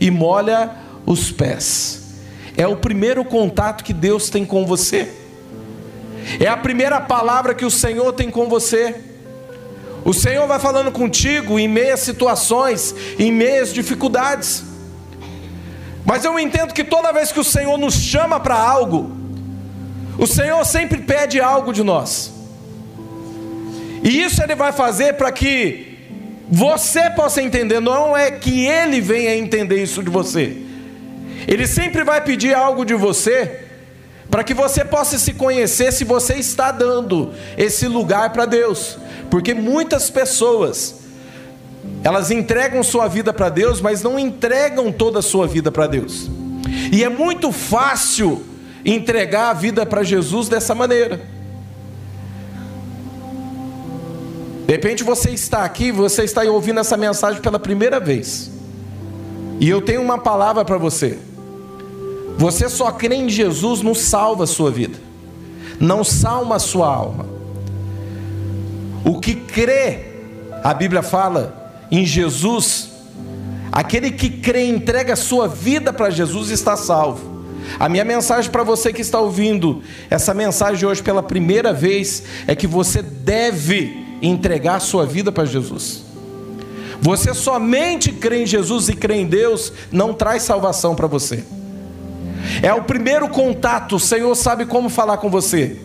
e 0.00 0.10
molha 0.10 0.70
os 1.06 1.30
pés. 1.32 2.02
É 2.56 2.66
o 2.66 2.76
primeiro 2.76 3.24
contato 3.24 3.84
que 3.84 3.92
Deus 3.92 4.28
tem 4.28 4.44
com 4.44 4.66
você. 4.66 5.12
É 6.40 6.46
a 6.46 6.56
primeira 6.56 7.00
palavra 7.00 7.54
que 7.54 7.64
o 7.64 7.70
Senhor 7.70 8.12
tem 8.12 8.30
com 8.30 8.48
você. 8.48 9.07
O 10.04 10.14
Senhor 10.14 10.46
vai 10.46 10.58
falando 10.58 10.90
contigo 10.90 11.58
em 11.58 11.68
meias 11.68 12.00
situações, 12.00 12.94
em 13.18 13.32
meias 13.32 13.72
dificuldades. 13.72 14.64
Mas 16.04 16.24
eu 16.24 16.38
entendo 16.38 16.72
que 16.72 16.84
toda 16.84 17.12
vez 17.12 17.30
que 17.30 17.40
o 17.40 17.44
Senhor 17.44 17.76
nos 17.76 17.94
chama 17.94 18.40
para 18.40 18.54
algo, 18.54 19.12
o 20.18 20.26
Senhor 20.26 20.64
sempre 20.64 20.98
pede 21.02 21.40
algo 21.40 21.72
de 21.72 21.82
nós. 21.82 22.32
E 24.02 24.22
isso 24.22 24.42
Ele 24.42 24.54
vai 24.54 24.72
fazer 24.72 25.14
para 25.14 25.30
que 25.30 25.98
você 26.48 27.10
possa 27.10 27.42
entender, 27.42 27.78
não 27.78 28.16
é 28.16 28.30
que 28.30 28.66
Ele 28.66 29.00
venha 29.00 29.36
entender 29.36 29.82
isso 29.82 30.02
de 30.02 30.08
você. 30.08 30.56
Ele 31.46 31.66
sempre 31.66 32.04
vai 32.04 32.22
pedir 32.22 32.54
algo 32.54 32.84
de 32.84 32.94
você, 32.94 33.60
para 34.30 34.42
que 34.42 34.54
você 34.54 34.84
possa 34.84 35.18
se 35.18 35.34
conhecer 35.34 35.92
se 35.92 36.04
você 36.04 36.34
está 36.34 36.70
dando 36.70 37.32
esse 37.56 37.86
lugar 37.86 38.32
para 38.32 38.46
Deus. 38.46 38.98
Porque 39.30 39.54
muitas 39.54 40.10
pessoas 40.10 40.96
elas 42.02 42.30
entregam 42.30 42.82
sua 42.82 43.08
vida 43.08 43.32
para 43.32 43.48
Deus, 43.48 43.80
mas 43.80 44.02
não 44.02 44.18
entregam 44.18 44.92
toda 44.92 45.18
a 45.18 45.22
sua 45.22 45.46
vida 45.46 45.70
para 45.70 45.86
Deus. 45.86 46.28
E 46.92 47.02
é 47.02 47.08
muito 47.08 47.52
fácil 47.52 48.44
entregar 48.84 49.50
a 49.50 49.52
vida 49.52 49.84
para 49.84 50.02
Jesus 50.02 50.48
dessa 50.48 50.74
maneira. 50.74 51.20
De 54.66 54.72
repente 54.72 55.02
você 55.02 55.30
está 55.30 55.64
aqui, 55.64 55.90
você 55.90 56.24
está 56.24 56.42
ouvindo 56.42 56.78
essa 56.78 56.96
mensagem 56.96 57.40
pela 57.40 57.58
primeira 57.58 57.98
vez. 57.98 58.50
E 59.60 59.68
eu 59.68 59.80
tenho 59.82 60.00
uma 60.00 60.18
palavra 60.18 60.64
para 60.64 60.78
você. 60.78 61.18
Você 62.36 62.68
só 62.68 62.92
crê 62.92 63.16
em 63.16 63.28
Jesus, 63.28 63.82
não 63.82 63.94
salva 63.94 64.44
a 64.44 64.46
sua 64.46 64.70
vida. 64.70 64.98
Não 65.80 66.04
salva 66.04 66.56
a 66.56 66.58
sua 66.58 66.86
alma. 66.86 67.37
O 69.04 69.20
que 69.20 69.34
crê, 69.34 70.06
a 70.62 70.74
Bíblia 70.74 71.02
fala, 71.02 71.72
em 71.90 72.04
Jesus, 72.04 72.90
aquele 73.72 74.10
que 74.10 74.28
crê 74.28 74.66
e 74.66 74.70
entrega 74.70 75.14
a 75.14 75.16
sua 75.16 75.48
vida 75.48 75.92
para 75.92 76.10
Jesus 76.10 76.50
está 76.50 76.76
salvo. 76.76 77.38
A 77.78 77.88
minha 77.88 78.04
mensagem 78.04 78.50
para 78.50 78.62
você 78.62 78.92
que 78.92 79.02
está 79.02 79.20
ouvindo 79.20 79.82
essa 80.08 80.32
mensagem 80.32 80.88
hoje 80.88 81.02
pela 81.02 81.22
primeira 81.22 81.72
vez 81.72 82.22
é 82.46 82.54
que 82.54 82.66
você 82.66 83.02
deve 83.02 84.18
entregar 84.22 84.76
a 84.76 84.80
sua 84.80 85.04
vida 85.04 85.30
para 85.30 85.44
Jesus. 85.44 86.04
Você 87.00 87.32
somente 87.32 88.10
crê 88.12 88.42
em 88.42 88.46
Jesus 88.46 88.88
e 88.88 88.94
crê 88.94 89.16
em 89.16 89.26
Deus 89.26 89.72
não 89.92 90.12
traz 90.12 90.42
salvação 90.42 90.94
para 90.94 91.06
você. 91.06 91.44
É 92.62 92.72
o 92.72 92.82
primeiro 92.82 93.28
contato, 93.28 93.96
o 93.96 94.00
Senhor 94.00 94.34
sabe 94.34 94.64
como 94.64 94.88
falar 94.88 95.18
com 95.18 95.30
você. 95.30 95.76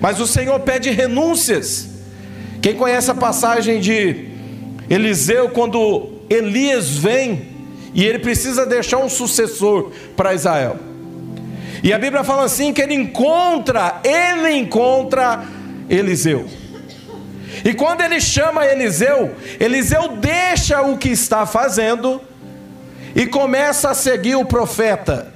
Mas 0.00 0.20
o 0.20 0.26
Senhor 0.26 0.58
pede 0.60 0.90
renúncias. 0.90 1.88
Quem 2.60 2.74
conhece 2.74 3.10
a 3.10 3.14
passagem 3.14 3.80
de 3.80 4.28
Eliseu, 4.90 5.50
quando 5.50 6.10
Elias 6.28 6.90
vem 6.96 7.48
e 7.94 8.04
ele 8.04 8.18
precisa 8.18 8.66
deixar 8.66 8.98
um 8.98 9.08
sucessor 9.08 9.92
para 10.16 10.34
Israel. 10.34 10.78
E 11.82 11.92
a 11.92 11.98
Bíblia 11.98 12.24
fala 12.24 12.44
assim: 12.44 12.72
que 12.72 12.82
ele 12.82 12.94
encontra, 12.94 14.00
ele 14.04 14.52
encontra 14.52 15.44
Eliseu. 15.88 16.46
E 17.64 17.74
quando 17.74 18.02
ele 18.02 18.20
chama 18.20 18.66
Eliseu, 18.66 19.34
Eliseu 19.58 20.16
deixa 20.16 20.80
o 20.82 20.96
que 20.96 21.08
está 21.08 21.44
fazendo 21.46 22.20
e 23.14 23.26
começa 23.26 23.90
a 23.90 23.94
seguir 23.94 24.36
o 24.36 24.44
profeta. 24.44 25.32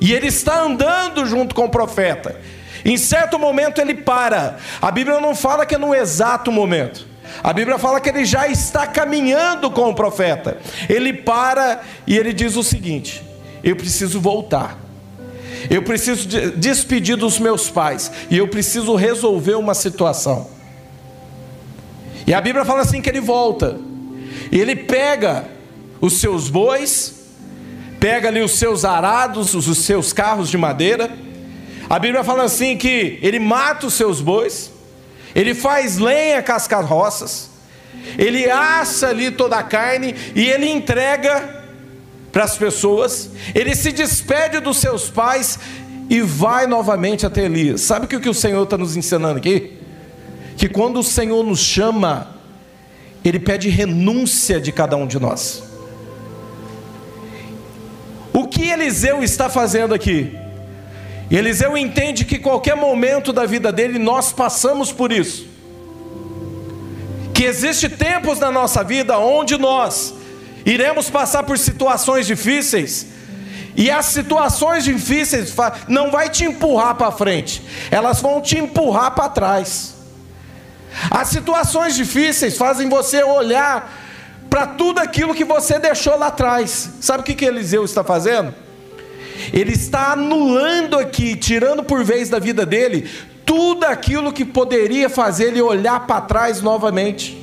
E 0.00 0.12
ele 0.12 0.28
está 0.28 0.62
andando 0.62 1.24
junto 1.26 1.54
com 1.54 1.64
o 1.64 1.70
profeta. 1.70 2.40
Em 2.84 2.96
certo 2.96 3.38
momento 3.38 3.80
ele 3.80 3.94
para. 3.94 4.58
A 4.80 4.90
Bíblia 4.90 5.20
não 5.20 5.34
fala 5.34 5.66
que 5.66 5.74
é 5.74 5.78
no 5.78 5.94
exato 5.94 6.50
momento. 6.50 7.06
A 7.42 7.52
Bíblia 7.52 7.78
fala 7.78 8.00
que 8.00 8.08
ele 8.08 8.24
já 8.24 8.48
está 8.48 8.86
caminhando 8.86 9.70
com 9.70 9.88
o 9.88 9.94
profeta. 9.94 10.58
Ele 10.88 11.12
para 11.12 11.82
e 12.06 12.16
ele 12.16 12.32
diz 12.32 12.56
o 12.56 12.62
seguinte: 12.62 13.22
Eu 13.62 13.76
preciso 13.76 14.20
voltar. 14.20 14.78
Eu 15.68 15.82
preciso 15.82 16.26
despedir 16.56 17.16
dos 17.16 17.38
meus 17.38 17.68
pais 17.68 18.10
e 18.30 18.38
eu 18.38 18.48
preciso 18.48 18.94
resolver 18.94 19.54
uma 19.56 19.74
situação. 19.74 20.48
E 22.26 22.32
a 22.32 22.40
Bíblia 22.40 22.64
fala 22.64 22.80
assim 22.80 23.02
que 23.02 23.08
ele 23.08 23.20
volta. 23.20 23.78
E 24.50 24.58
ele 24.58 24.74
pega 24.74 25.44
os 26.00 26.20
seus 26.20 26.48
bois, 26.48 27.26
pega 27.98 28.28
ali 28.28 28.40
os 28.40 28.52
seus 28.52 28.84
arados, 28.84 29.54
os 29.54 29.78
seus 29.78 30.12
carros 30.12 30.48
de 30.48 30.56
madeira, 30.56 31.10
a 31.90 31.98
Bíblia 31.98 32.22
fala 32.22 32.44
assim 32.44 32.76
que 32.76 33.18
ele 33.20 33.40
mata 33.40 33.88
os 33.88 33.94
seus 33.94 34.20
bois, 34.20 34.70
ele 35.34 35.54
faz 35.54 35.98
lenha 35.98 36.40
com 36.40 36.52
as 36.52 36.68
carroças, 36.68 37.50
ele 38.16 38.48
assa 38.48 39.08
ali 39.08 39.32
toda 39.32 39.56
a 39.56 39.64
carne 39.64 40.14
e 40.36 40.48
ele 40.48 40.70
entrega 40.70 41.64
para 42.30 42.44
as 42.44 42.56
pessoas, 42.56 43.30
ele 43.56 43.74
se 43.74 43.90
despede 43.90 44.60
dos 44.60 44.76
seus 44.76 45.10
pais 45.10 45.58
e 46.08 46.20
vai 46.20 46.68
novamente 46.68 47.26
até 47.26 47.46
Elias. 47.46 47.80
Sabe 47.80 48.06
o 48.06 48.20
que 48.20 48.28
o 48.28 48.34
Senhor 48.34 48.62
está 48.62 48.78
nos 48.78 48.96
ensinando 48.96 49.38
aqui? 49.38 49.76
Que 50.56 50.68
quando 50.68 51.00
o 51.00 51.04
Senhor 51.04 51.42
nos 51.42 51.58
chama, 51.58 52.36
Ele 53.24 53.40
pede 53.40 53.68
renúncia 53.68 54.60
de 54.60 54.70
cada 54.70 54.96
um 54.96 55.08
de 55.08 55.18
nós. 55.18 55.64
O 58.32 58.46
que 58.46 58.70
Eliseu 58.70 59.24
está 59.24 59.48
fazendo 59.48 59.92
aqui? 59.92 60.39
E 61.30 61.36
Eliseu 61.36 61.76
entende 61.78 62.24
que 62.24 62.38
qualquer 62.38 62.74
momento 62.74 63.32
da 63.32 63.46
vida 63.46 63.70
dele 63.70 64.00
nós 64.00 64.32
passamos 64.32 64.90
por 64.90 65.12
isso. 65.12 65.46
Que 67.32 67.44
existe 67.44 67.88
tempos 67.88 68.40
na 68.40 68.50
nossa 68.50 68.82
vida 68.82 69.16
onde 69.16 69.56
nós 69.56 70.12
iremos 70.66 71.08
passar 71.08 71.44
por 71.44 71.56
situações 71.56 72.26
difíceis. 72.26 73.06
E 73.76 73.88
as 73.88 74.06
situações 74.06 74.82
difíceis 74.82 75.54
não 75.86 76.10
vai 76.10 76.28
te 76.28 76.44
empurrar 76.44 76.96
para 76.96 77.12
frente, 77.12 77.62
elas 77.90 78.20
vão 78.20 78.40
te 78.40 78.58
empurrar 78.58 79.12
para 79.12 79.28
trás. 79.28 79.94
As 81.08 81.28
situações 81.28 81.94
difíceis 81.94 82.58
fazem 82.58 82.88
você 82.88 83.22
olhar 83.22 83.88
para 84.50 84.66
tudo 84.66 84.98
aquilo 84.98 85.32
que 85.32 85.44
você 85.44 85.78
deixou 85.78 86.18
lá 86.18 86.26
atrás. 86.26 86.90
Sabe 87.00 87.20
o 87.20 87.22
que, 87.22 87.36
que 87.36 87.44
Eliseu 87.44 87.84
está 87.84 88.02
fazendo? 88.02 88.52
Ele 89.52 89.72
está 89.72 90.12
anulando 90.12 90.98
aqui, 90.98 91.36
tirando 91.36 91.82
por 91.82 92.04
vez 92.04 92.28
da 92.28 92.38
vida 92.38 92.64
dele, 92.64 93.08
tudo 93.44 93.84
aquilo 93.84 94.32
que 94.32 94.44
poderia 94.44 95.08
fazer 95.08 95.48
ele 95.48 95.62
olhar 95.62 96.06
para 96.06 96.20
trás 96.20 96.62
novamente. 96.62 97.36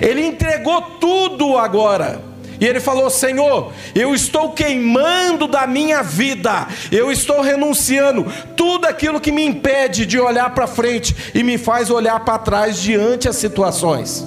Ele 0.00 0.24
entregou 0.24 0.80
tudo 1.00 1.56
agora. 1.58 2.22
E 2.60 2.64
ele 2.64 2.80
falou: 2.80 3.10
Senhor, 3.10 3.72
eu 3.94 4.14
estou 4.14 4.52
queimando 4.52 5.46
da 5.46 5.66
minha 5.66 6.02
vida, 6.02 6.66
eu 6.90 7.10
estou 7.12 7.40
renunciando 7.40 8.26
tudo 8.56 8.86
aquilo 8.86 9.20
que 9.20 9.32
me 9.32 9.44
impede 9.44 10.06
de 10.06 10.18
olhar 10.18 10.54
para 10.54 10.66
frente 10.66 11.14
e 11.34 11.42
me 11.42 11.58
faz 11.58 11.90
olhar 11.90 12.20
para 12.20 12.38
trás 12.38 12.80
diante 12.80 13.28
as 13.28 13.36
situações. 13.36 14.24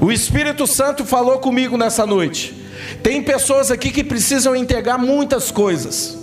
O 0.00 0.12
Espírito 0.12 0.66
Santo 0.66 1.04
falou 1.04 1.38
comigo 1.38 1.76
nessa 1.76 2.06
noite. 2.06 2.54
Tem 3.02 3.22
pessoas 3.22 3.70
aqui 3.70 3.90
que 3.90 4.04
precisam 4.04 4.54
entregar 4.54 4.98
muitas 4.98 5.50
coisas. 5.50 6.16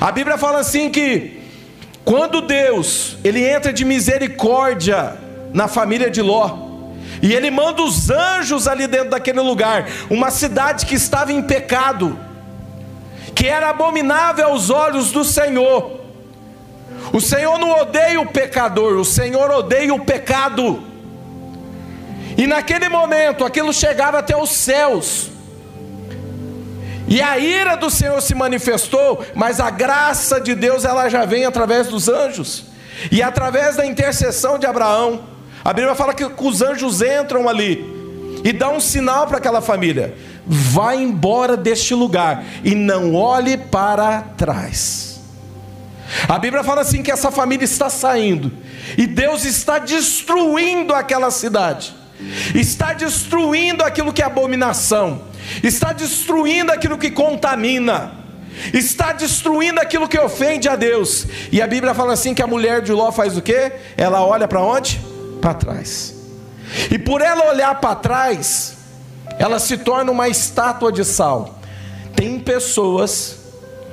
A 0.00 0.10
Bíblia 0.12 0.38
fala 0.38 0.60
assim 0.60 0.90
que 0.90 1.40
quando 2.04 2.40
Deus, 2.40 3.16
ele 3.22 3.44
entra 3.44 3.72
de 3.72 3.84
misericórdia 3.84 5.16
na 5.52 5.68
família 5.68 6.10
de 6.10 6.20
Ló, 6.20 6.70
e 7.22 7.32
ele 7.32 7.50
manda 7.50 7.82
os 7.82 8.10
anjos 8.10 8.66
ali 8.66 8.86
dentro 8.86 9.10
daquele 9.10 9.40
lugar, 9.40 9.86
uma 10.10 10.30
cidade 10.30 10.86
que 10.86 10.96
estava 10.96 11.32
em 11.32 11.42
pecado, 11.42 12.18
que 13.34 13.46
era 13.46 13.70
abominável 13.70 14.48
aos 14.48 14.70
olhos 14.70 15.12
do 15.12 15.24
Senhor. 15.24 16.00
O 17.12 17.20
Senhor 17.20 17.58
não 17.58 17.70
odeia 17.80 18.20
o 18.20 18.26
pecador, 18.26 18.98
o 18.98 19.04
Senhor 19.04 19.50
odeia 19.50 19.94
o 19.94 20.04
pecado. 20.04 20.82
E 22.36 22.46
naquele 22.46 22.88
momento 22.88 23.44
aquilo 23.44 23.72
chegava 23.72 24.18
até 24.18 24.36
os 24.36 24.50
céus. 24.50 25.31
E 27.12 27.20
a 27.20 27.36
ira 27.36 27.76
do 27.76 27.90
Senhor 27.90 28.22
se 28.22 28.34
manifestou, 28.34 29.22
mas 29.34 29.60
a 29.60 29.68
graça 29.68 30.40
de 30.40 30.54
Deus 30.54 30.82
ela 30.82 31.10
já 31.10 31.26
vem 31.26 31.44
através 31.44 31.88
dos 31.88 32.08
anjos. 32.08 32.64
E 33.10 33.22
através 33.22 33.76
da 33.76 33.84
intercessão 33.84 34.58
de 34.58 34.64
Abraão, 34.64 35.24
A 35.62 35.74
Bíblia 35.74 35.94
fala 35.94 36.14
que 36.14 36.24
os 36.24 36.62
anjos 36.62 37.02
entram 37.02 37.46
ali 37.50 37.84
e 38.42 38.50
dão 38.50 38.76
um 38.76 38.80
sinal 38.80 39.26
para 39.26 39.36
aquela 39.36 39.60
família: 39.60 40.14
vai 40.46 40.96
embora 40.96 41.54
deste 41.54 41.94
lugar 41.94 42.42
e 42.64 42.74
não 42.74 43.14
olhe 43.14 43.58
para 43.58 44.22
trás. 44.22 45.20
A 46.26 46.38
Bíblia 46.38 46.64
fala 46.64 46.80
assim 46.80 47.02
que 47.02 47.12
essa 47.12 47.30
família 47.30 47.66
está 47.66 47.90
saindo 47.90 48.50
e 48.96 49.06
Deus 49.06 49.44
está 49.44 49.78
destruindo 49.78 50.94
aquela 50.94 51.30
cidade, 51.30 51.94
está 52.54 52.94
destruindo 52.94 53.84
aquilo 53.84 54.14
que 54.14 54.22
é 54.22 54.24
abominação, 54.24 55.30
está 55.62 55.92
destruindo 55.92 56.70
aquilo 56.72 56.98
que 56.98 57.10
contamina, 57.10 58.12
está 58.72 59.12
destruindo 59.12 59.80
aquilo 59.80 60.08
que 60.08 60.18
ofende 60.18 60.68
a 60.68 60.76
Deus. 60.76 61.26
E 61.50 61.60
a 61.60 61.66
Bíblia 61.66 61.94
fala 61.94 62.12
assim 62.12 62.34
que 62.34 62.42
a 62.42 62.46
mulher 62.46 62.82
de 62.82 62.92
Ló 62.92 63.10
faz 63.10 63.36
o 63.36 63.42
quê? 63.42 63.72
Ela 63.96 64.24
olha 64.24 64.46
para 64.46 64.60
onde? 64.60 65.00
Para 65.40 65.54
trás. 65.54 66.14
E 66.90 66.98
por 66.98 67.20
ela 67.20 67.50
olhar 67.50 67.80
para 67.80 67.94
trás, 67.96 68.76
ela 69.38 69.58
se 69.58 69.76
torna 69.78 70.10
uma 70.10 70.28
estátua 70.28 70.92
de 70.92 71.04
sal. 71.04 71.58
Tem 72.14 72.38
pessoas 72.38 73.38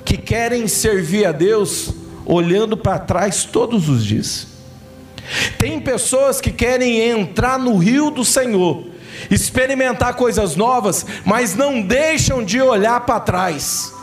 que 0.06 0.18
querem 0.18 0.68
servir 0.68 1.26
a 1.26 1.32
Deus 1.32 1.94
olhando 2.26 2.78
para 2.78 3.00
trás 3.00 3.44
todos 3.44 3.90
os 3.90 4.06
dias. 4.06 4.48
Tem 5.58 5.80
pessoas 5.80 6.42
que 6.42 6.52
querem 6.52 7.00
entrar 7.00 7.60
no 7.60 7.78
rio 7.78 8.10
do 8.10 8.26
Senhor, 8.26 8.86
experimentar 9.30 10.14
coisas 10.16 10.56
novas, 10.56 11.06
mas 11.26 11.56
não 11.56 11.82
deixam 11.82 12.44
de 12.44 12.62
olhar 12.62 13.02
para 13.02 13.20
trás. 13.20 13.94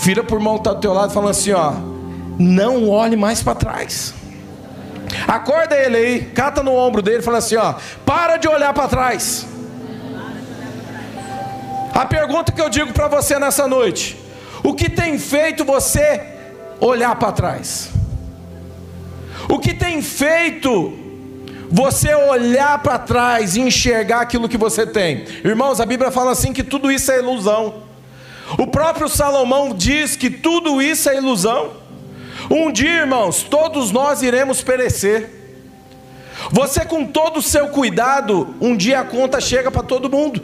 Vira 0.00 0.22
por 0.22 0.38
mão 0.40 0.58
tá 0.58 0.72
do 0.72 0.80
teu 0.80 0.92
lado 0.92 1.12
falando 1.12 1.30
assim, 1.30 1.52
ó, 1.52 1.72
não 2.38 2.88
olhe 2.88 3.16
mais 3.16 3.42
para 3.42 3.54
trás. 3.54 4.14
Acorda 5.26 5.76
ele 5.76 5.96
aí, 5.96 6.20
cata 6.34 6.62
no 6.62 6.74
ombro 6.74 7.02
dele 7.02 7.18
e 7.18 7.22
fala 7.22 7.38
assim, 7.38 7.56
ó, 7.56 7.74
para 8.04 8.36
de 8.36 8.48
olhar 8.48 8.72
para 8.72 8.88
trás. 8.88 9.46
A 11.98 12.06
pergunta 12.06 12.52
que 12.52 12.60
eu 12.60 12.68
digo 12.68 12.92
para 12.92 13.08
você 13.08 13.40
nessa 13.40 13.66
noite: 13.66 14.16
o 14.62 14.72
que 14.72 14.88
tem 14.88 15.18
feito 15.18 15.64
você 15.64 16.24
olhar 16.80 17.16
para 17.16 17.32
trás? 17.32 17.90
O 19.48 19.58
que 19.58 19.74
tem 19.74 20.00
feito 20.00 21.07
você 21.70 22.14
olhar 22.14 22.82
para 22.82 22.98
trás 22.98 23.56
e 23.56 23.60
enxergar 23.60 24.22
aquilo 24.22 24.48
que 24.48 24.56
você 24.56 24.86
tem? 24.86 25.24
Irmãos, 25.44 25.80
a 25.80 25.86
Bíblia 25.86 26.10
fala 26.10 26.32
assim 26.32 26.52
que 26.52 26.62
tudo 26.62 26.90
isso 26.90 27.10
é 27.12 27.18
ilusão. 27.18 27.82
O 28.56 28.66
próprio 28.66 29.08
Salomão 29.08 29.74
diz 29.74 30.16
que 30.16 30.30
tudo 30.30 30.80
isso 30.80 31.10
é 31.10 31.16
ilusão. 31.16 31.72
Um 32.50 32.72
dia, 32.72 33.00
irmãos, 33.00 33.42
todos 33.42 33.90
nós 33.90 34.22
iremos 34.22 34.62
perecer. 34.62 35.30
Você, 36.50 36.84
com 36.84 37.04
todo 37.04 37.38
o 37.38 37.42
seu 37.42 37.68
cuidado, 37.68 38.54
um 38.60 38.76
dia 38.76 39.00
a 39.00 39.04
conta 39.04 39.40
chega 39.40 39.70
para 39.70 39.82
todo 39.82 40.08
mundo. 40.08 40.42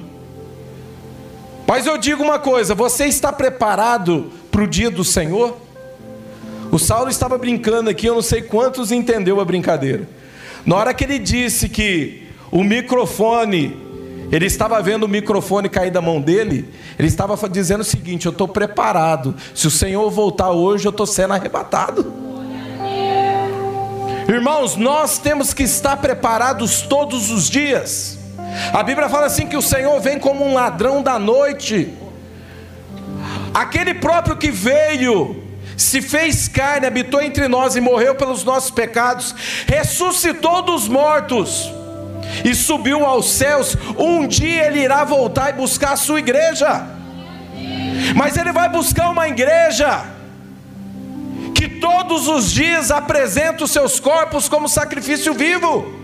Mas 1.67 1.87
eu 1.87 1.97
digo 1.97 2.23
uma 2.23 2.39
coisa: 2.39 2.75
você 2.75 3.07
está 3.07 3.33
preparado 3.33 4.31
para 4.51 4.63
o 4.63 4.67
dia 4.67 4.91
do 4.91 5.05
Senhor? 5.05 5.57
O 6.71 6.79
Saulo 6.79 7.09
estava 7.09 7.39
brincando 7.39 7.89
aqui, 7.89 8.07
eu 8.07 8.15
não 8.15 8.23
sei 8.23 8.43
quantos 8.43 8.91
entendeu 8.91 9.41
a 9.41 9.45
brincadeira. 9.45 10.07
Na 10.67 10.77
hora 10.77 10.95
que 10.95 11.05
ele 11.05 11.19
disse 11.19 11.69
que 11.69 12.29
o 12.51 12.65
microfone, 12.65 13.77
ele 14.33 14.47
estava 14.47 14.81
vendo 14.81 15.05
o 15.05 15.09
microfone 15.09 15.69
cair 15.69 15.91
da 15.91 16.01
mão 16.01 16.21
dele, 16.21 16.69
ele 16.99 17.09
estava 17.09 17.37
dizendo 17.49 17.81
o 17.81 17.85
seguinte: 17.85 18.27
Eu 18.27 18.33
estou 18.33 18.49
preparado. 18.49 19.35
Se 19.55 19.67
o 19.67 19.71
Senhor 19.71 20.11
voltar 20.11 20.51
hoje, 20.51 20.87
eu 20.87 20.91
estou 20.91 21.07
sendo 21.07 21.35
arrebatado. 21.35 22.13
Irmãos, 24.27 24.77
nós 24.77 25.19
temos 25.19 25.53
que 25.53 25.65
estar 25.65 25.99
preparados 25.99 26.81
todos 26.81 27.31
os 27.31 27.49
dias. 27.51 28.19
A 28.73 28.83
Bíblia 28.83 29.09
fala 29.09 29.27
assim 29.27 29.47
que 29.47 29.57
o 29.57 29.63
Senhor 29.63 30.01
vem 30.01 30.19
como 30.19 30.45
um 30.45 30.55
ladrão 30.55 31.03
da 31.03 31.19
noite. 31.19 31.93
Aquele 33.53 33.95
próprio 33.95 34.37
que 34.37 34.51
veio, 34.51 35.44
se 35.77 36.01
fez 36.01 36.49
carne, 36.49 36.87
habitou 36.87 37.21
entre 37.21 37.49
nós 37.49 37.77
e 37.77 37.81
morreu 37.81 38.15
pelos 38.15 38.45
nossos 38.45 38.71
pecados, 38.71 39.35
ressuscitou 39.67 40.63
dos 40.63 40.89
mortos 40.89 41.71
e 42.45 42.55
subiu 42.55 43.05
aos 43.05 43.31
céus. 43.31 43.77
Um 43.99 44.27
dia 44.27 44.67
ele 44.67 44.81
irá 44.81 45.05
voltar 45.05 45.51
e 45.51 45.53
buscar 45.55 45.93
a 45.93 45.97
sua 45.97 46.19
igreja. 46.19 46.87
Mas 48.15 48.37
ele 48.37 48.53
vai 48.53 48.69
buscar 48.69 49.11
uma 49.11 49.29
igreja 49.29 50.05
que 51.55 51.69
todos 51.69 52.29
os 52.29 52.51
dias 52.51 52.91
apresenta 52.91 53.65
os 53.65 53.71
seus 53.71 54.01
corpos 54.01 54.49
como 54.49 54.69
sacrifício 54.69 55.33
vivo 55.35 55.95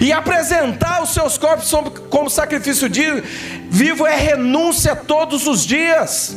e 0.00 0.12
apresentar 0.12 1.02
os 1.02 1.10
seus 1.10 1.36
corpos 1.36 1.72
como 2.08 2.30
sacrifício 2.30 2.88
vivo 3.68 4.06
é 4.06 4.16
renúncia 4.16 4.94
todos 4.94 5.46
os 5.46 5.66
dias. 5.66 6.36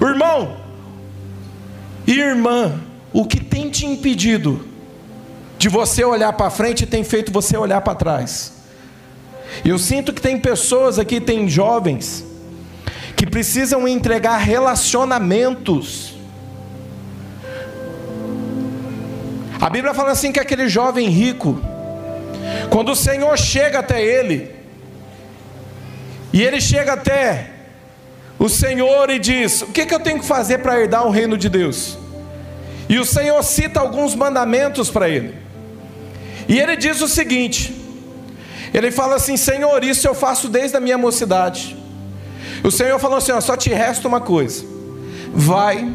Irmão 0.00 0.63
irmã, 2.12 2.80
o 3.12 3.24
que 3.24 3.42
tem 3.42 3.70
te 3.70 3.86
impedido 3.86 4.66
de 5.56 5.68
você 5.68 6.04
olhar 6.04 6.32
para 6.32 6.50
frente 6.50 6.84
tem 6.84 7.02
feito 7.02 7.32
você 7.32 7.56
olhar 7.56 7.80
para 7.80 7.94
trás. 7.94 8.52
Eu 9.64 9.78
sinto 9.78 10.12
que 10.12 10.20
tem 10.20 10.38
pessoas 10.38 10.98
aqui, 10.98 11.20
tem 11.20 11.48
jovens, 11.48 12.24
que 13.16 13.26
precisam 13.26 13.86
entregar 13.86 14.36
relacionamentos. 14.38 16.14
A 19.60 19.70
Bíblia 19.70 19.94
fala 19.94 20.10
assim 20.10 20.32
que 20.32 20.40
aquele 20.40 20.68
jovem 20.68 21.08
rico, 21.08 21.58
quando 22.68 22.92
o 22.92 22.96
Senhor 22.96 23.38
chega 23.38 23.78
até 23.78 24.02
ele, 24.04 24.50
e 26.32 26.42
ele 26.42 26.60
chega 26.60 26.94
até 26.94 27.53
o 28.44 28.48
Senhor 28.48 29.08
e 29.08 29.18
diz: 29.18 29.62
O 29.62 29.68
que, 29.68 29.86
que 29.86 29.94
eu 29.94 30.00
tenho 30.00 30.20
que 30.20 30.26
fazer 30.26 30.58
para 30.58 30.78
herdar 30.78 31.06
o 31.06 31.10
reino 31.10 31.38
de 31.38 31.48
Deus? 31.48 31.96
E 32.86 32.98
o 32.98 33.04
Senhor 33.04 33.42
cita 33.42 33.80
alguns 33.80 34.14
mandamentos 34.14 34.90
para 34.90 35.08
ele. 35.08 35.34
E 36.46 36.60
ele 36.60 36.76
diz 36.76 37.00
o 37.00 37.08
seguinte: 37.08 37.74
Ele 38.74 38.90
fala 38.90 39.16
assim: 39.16 39.38
Senhor, 39.38 39.82
isso 39.82 40.06
eu 40.06 40.14
faço 40.14 40.50
desde 40.50 40.76
a 40.76 40.80
minha 40.80 40.98
mocidade. 40.98 41.74
O 42.62 42.70
Senhor 42.70 42.98
falou 42.98 43.16
assim: 43.16 43.32
ó, 43.32 43.40
Só 43.40 43.56
te 43.56 43.70
resta 43.70 44.06
uma 44.06 44.20
coisa. 44.20 44.62
Vai, 45.32 45.90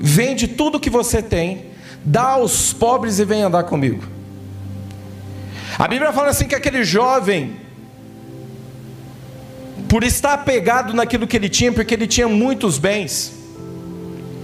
vende 0.00 0.48
tudo 0.48 0.80
que 0.80 0.90
você 0.90 1.22
tem, 1.22 1.66
dá 2.04 2.30
aos 2.30 2.72
pobres 2.72 3.20
e 3.20 3.24
vem 3.24 3.42
andar 3.42 3.62
comigo. 3.62 4.02
A 5.78 5.86
Bíblia 5.86 6.12
fala 6.12 6.30
assim 6.30 6.48
que 6.48 6.54
aquele 6.56 6.82
jovem, 6.82 7.61
por 9.92 10.04
estar 10.04 10.32
apegado 10.32 10.94
naquilo 10.94 11.26
que 11.26 11.36
ele 11.36 11.50
tinha, 11.50 11.70
porque 11.70 11.92
ele 11.92 12.06
tinha 12.06 12.26
muitos 12.26 12.78
bens, 12.78 13.30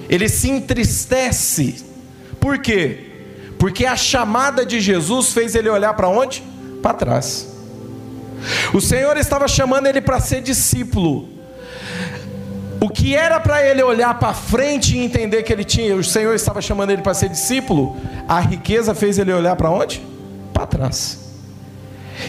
ele 0.07 0.29
se 0.29 0.51
entristece. 0.51 1.87
Por 2.39 2.59
quê? 2.59 2.99
Porque 3.59 3.87
a 3.87 3.97
chamada 3.97 4.67
de 4.67 4.79
Jesus 4.79 5.33
fez 5.33 5.55
ele 5.55 5.71
olhar 5.71 5.95
para 5.95 6.07
onde? 6.07 6.43
Para 6.83 6.93
trás. 6.93 7.49
O 8.75 8.81
Senhor 8.83 9.17
estava 9.17 9.49
chamando 9.49 9.87
ele 9.87 10.03
para 10.03 10.21
ser 10.21 10.43
discípulo. 10.43 11.27
O 12.79 12.91
que 12.91 13.17
era 13.17 13.41
para 13.41 13.67
ele 13.67 13.83
olhar 13.83 14.19
para 14.19 14.35
frente 14.35 14.99
e 14.99 14.99
entender 14.99 15.45
que 15.45 15.53
ele 15.53 15.65
tinha, 15.65 15.97
o 15.97 16.05
Senhor 16.05 16.35
estava 16.35 16.61
chamando 16.61 16.91
ele 16.91 17.01
para 17.01 17.15
ser 17.15 17.31
discípulo, 17.31 17.97
a 18.29 18.39
riqueza 18.39 18.95
fez 18.95 19.19
ele 19.19 19.33
olhar 19.33 19.57
para 19.57 19.71
onde? 19.71 20.07
para 20.53 20.67
trás. 20.67 21.28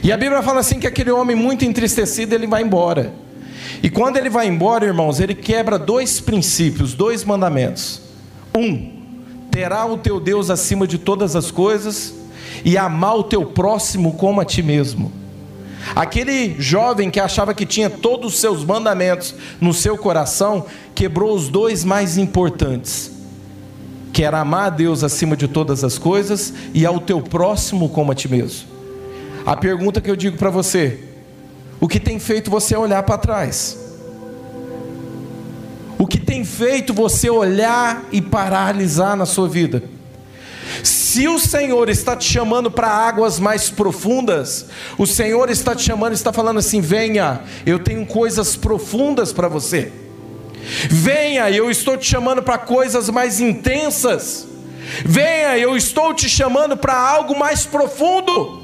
E 0.04 0.12
a 0.12 0.18
Bíblia 0.18 0.42
fala 0.42 0.60
assim 0.60 0.80
que 0.80 0.88
aquele 0.88 1.12
homem 1.12 1.36
muito 1.36 1.66
entristecido, 1.66 2.34
ele 2.34 2.48
vai 2.48 2.62
embora. 2.62 3.14
E 3.82 3.90
quando 3.90 4.18
ele 4.18 4.30
vai 4.30 4.48
embora, 4.48 4.86
irmãos, 4.86 5.20
ele 5.20 5.36
quebra 5.36 5.80
dois 5.80 6.20
princípios, 6.20 6.94
dois 6.94 7.24
mandamentos. 7.24 8.02
Um, 8.56 8.92
terá 9.52 9.86
o 9.86 9.98
teu 9.98 10.20
Deus 10.20 10.50
acima 10.50 10.88
de 10.88 10.98
todas 10.98 11.36
as 11.36 11.52
coisas 11.52 12.14
e 12.64 12.78
amar 12.78 13.16
o 13.16 13.24
teu 13.24 13.46
próximo 13.46 14.14
como 14.14 14.42
a 14.42 14.46
ti 14.46 14.62
mesmo. 14.62 15.12
Aquele 15.96 16.56
jovem 16.60 17.10
que 17.10 17.20
achava 17.20 17.54
que 17.54 17.66
tinha 17.66 17.90
todos 17.90 18.34
os 18.34 18.40
seus 18.40 18.64
mandamentos 18.66 19.34
no 19.62 19.74
seu 19.74 19.98
coração, 19.98 20.66
quebrou 20.94 21.34
os 21.34 21.48
dois 21.48 21.84
mais 21.84 22.18
importantes, 22.18 23.12
que 24.12 24.24
era 24.24 24.42
amar 24.42 24.68
a 24.68 24.70
Deus 24.70 25.04
acima 25.04 25.38
de 25.38 25.48
todas 25.48 25.84
as 25.84 25.98
coisas 25.98 26.54
e 26.74 26.86
ao 26.86 27.00
teu 27.00 27.22
próximo 27.22 27.90
como 27.90 28.12
a 28.12 28.16
ti 28.16 28.28
mesmo. 28.28 28.79
A 29.50 29.56
pergunta 29.56 30.00
que 30.00 30.12
eu 30.12 30.16
digo 30.16 30.38
para 30.38 30.52
você: 30.52 31.00
o 31.80 31.88
que 31.88 32.00
tem 32.00 32.20
feito 32.20 32.52
você 32.52 32.76
olhar 32.76 33.02
para 33.02 33.18
trás? 33.18 33.76
O 35.98 36.06
que 36.06 36.20
tem 36.20 36.46
feito 36.46 36.94
você 36.94 37.32
olhar 37.32 38.06
e 38.12 38.22
paralisar 38.22 39.18
na 39.18 39.26
sua 39.26 39.50
vida? 39.50 39.82
Se 40.84 41.28
o 41.28 41.40
Senhor 41.40 41.90
está 41.90 42.16
te 42.16 42.26
chamando 42.32 42.70
para 42.70 42.90
águas 42.90 43.40
mais 43.40 43.72
profundas, 43.72 44.68
o 45.00 45.08
Senhor 45.08 45.50
está 45.50 45.74
te 45.74 45.82
chamando, 45.82 46.14
está 46.14 46.32
falando 46.32 46.60
assim: 46.60 46.80
venha, 46.80 47.42
eu 47.66 47.80
tenho 47.80 48.06
coisas 48.06 48.56
profundas 48.56 49.34
para 49.34 49.48
você. 49.48 49.92
Venha, 50.92 51.50
eu 51.50 51.72
estou 51.72 51.98
te 51.98 52.06
chamando 52.06 52.44
para 52.44 52.60
coisas 52.60 53.10
mais 53.10 53.40
intensas. 53.40 54.48
Venha, 55.04 55.58
eu 55.58 55.76
estou 55.76 56.14
te 56.14 56.30
chamando 56.30 56.78
para 56.78 56.96
algo 56.96 57.36
mais 57.36 57.66
profundo. 57.66 58.59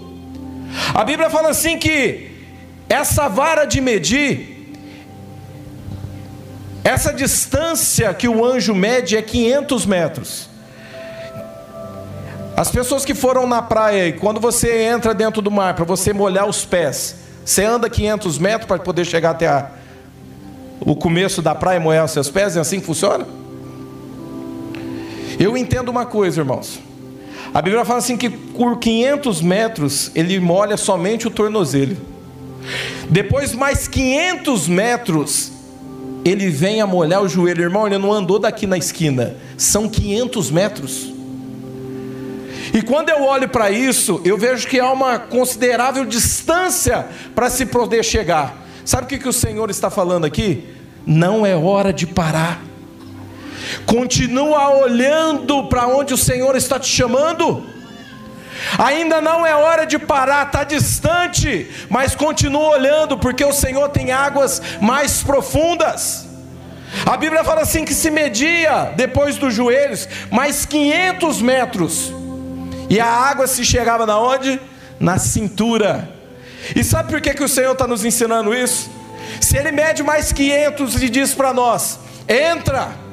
A 0.94 1.04
Bíblia 1.04 1.30
fala 1.30 1.50
assim 1.50 1.78
que 1.78 2.32
essa 2.88 3.28
vara 3.28 3.66
de 3.66 3.82
medir, 3.82 4.74
essa 6.84 7.12
distância 7.12 8.14
que 8.14 8.28
o 8.28 8.46
anjo 8.46 8.76
mede 8.76 9.18
é 9.18 9.22
500 9.22 9.86
metros. 9.86 10.50
As 12.56 12.70
pessoas 12.70 13.04
que 13.04 13.14
foram 13.14 13.46
na 13.46 13.62
praia, 13.62 14.14
quando 14.14 14.40
você 14.40 14.84
entra 14.84 15.14
dentro 15.14 15.42
do 15.42 15.52
mar 15.52 15.74
para 15.74 15.84
você 15.84 16.14
molhar 16.14 16.48
os 16.48 16.64
pés, 16.64 17.16
você 17.44 17.66
anda 17.66 17.90
500 17.90 18.40
metros 18.40 18.68
para 18.68 18.80
poder 18.80 19.04
chegar 19.04 19.32
até 19.32 19.48
a, 19.48 19.72
o 20.80 20.96
começo 20.96 21.42
da 21.42 21.54
praia 21.54 21.78
e 21.78 21.80
molhar 21.80 22.06
os 22.06 22.12
seus 22.12 22.30
pés? 22.30 22.56
É 22.56 22.60
assim 22.60 22.80
que 22.80 22.86
funciona? 22.86 23.28
Eu 25.38 25.58
entendo 25.58 25.90
uma 25.90 26.06
coisa, 26.06 26.40
irmãos. 26.40 26.80
A 27.56 27.62
Bíblia 27.62 27.86
fala 27.86 28.00
assim 28.00 28.18
que 28.18 28.30
por 28.30 28.80
500 28.80 29.42
metros 29.42 30.12
ele 30.14 30.42
molha 30.42 30.76
somente 30.76 31.26
o 31.26 31.32
tornozelo. 31.32 31.96
Depois 33.10 33.54
mais 33.54 33.88
500 33.88 34.68
metros 34.68 35.54
ele 36.26 36.50
vem 36.50 36.82
a 36.82 36.86
molhar 36.86 37.24
o 37.24 37.30
joelho. 37.30 37.64
Irmão, 37.64 37.88
ele 37.88 37.98
não 37.98 38.12
andou 38.12 38.40
daqui 38.40 38.68
na 38.68 38.78
esquina. 38.78 39.38
São 39.56 39.88
500 39.88 40.52
metros. 40.52 41.14
E 42.74 42.82
quando 42.82 43.08
eu 43.08 43.24
olho 43.24 43.48
para 43.48 43.72
isso, 43.72 44.20
eu 44.26 44.38
vejo 44.38 44.68
que 44.68 44.78
há 44.78 44.92
uma 44.92 45.18
considerável 45.18 46.04
distância 46.04 47.08
para 47.34 47.50
se 47.50 47.66
poder 47.66 48.04
chegar. 48.04 48.68
Sabe 48.84 49.06
o 49.06 49.08
que, 49.08 49.18
que 49.18 49.30
o 49.30 49.34
Senhor 49.34 49.70
está 49.70 49.90
falando 49.90 50.26
aqui? 50.26 50.68
Não 51.06 51.46
é 51.46 51.56
hora 51.56 51.94
de 51.94 52.06
parar. 52.06 52.62
Continua 53.86 54.70
olhando 54.70 55.66
para 55.66 55.88
onde 55.88 56.14
o 56.14 56.18
Senhor 56.18 56.56
está 56.56 56.80
te 56.80 56.88
chamando. 56.88 57.66
Ainda 58.78 59.22
não 59.22 59.46
é 59.46 59.56
hora 59.56 59.86
de 59.86 60.00
parar, 60.00 60.48
está 60.48 60.64
distante, 60.64 61.70
mas 61.90 62.16
continua 62.16 62.70
olhando, 62.70 63.18
porque 63.18 63.44
o 63.44 63.54
Senhor 63.54 63.90
tem 63.90 64.12
águas 64.12 64.62
mais 64.82 65.22
profundas. 65.22 66.26
A 67.06 67.18
Bíblia 67.18 67.44
fala 67.44 67.62
assim 67.62 67.84
que 67.84 67.94
se 67.94 68.10
media 68.10 68.94
depois 68.96 69.38
dos 69.38 69.54
joelhos 69.54 70.08
mais 70.32 70.66
500 70.66 71.42
metros, 71.42 72.14
e 72.90 73.00
a 73.00 73.08
água 73.08 73.48
se 73.48 73.66
chegava 73.66 74.06
na 74.06 74.18
onde? 74.18 74.60
Na 75.00 75.18
cintura. 75.18 76.10
E 76.76 76.84
sabe 76.84 77.10
por 77.12 77.22
que, 77.22 77.34
que 77.34 77.44
o 77.44 77.50
Senhor 77.50 77.74
está 77.74 77.86
nos 77.86 78.06
ensinando 78.06 78.54
isso? 78.54 78.90
Se 79.42 79.58
Ele 79.58 79.72
mede 79.72 80.02
mais 80.04 80.32
500 80.32 81.02
e 81.02 81.10
diz 81.10 81.34
para 81.34 81.54
nós: 81.54 82.00
entra 82.28 83.05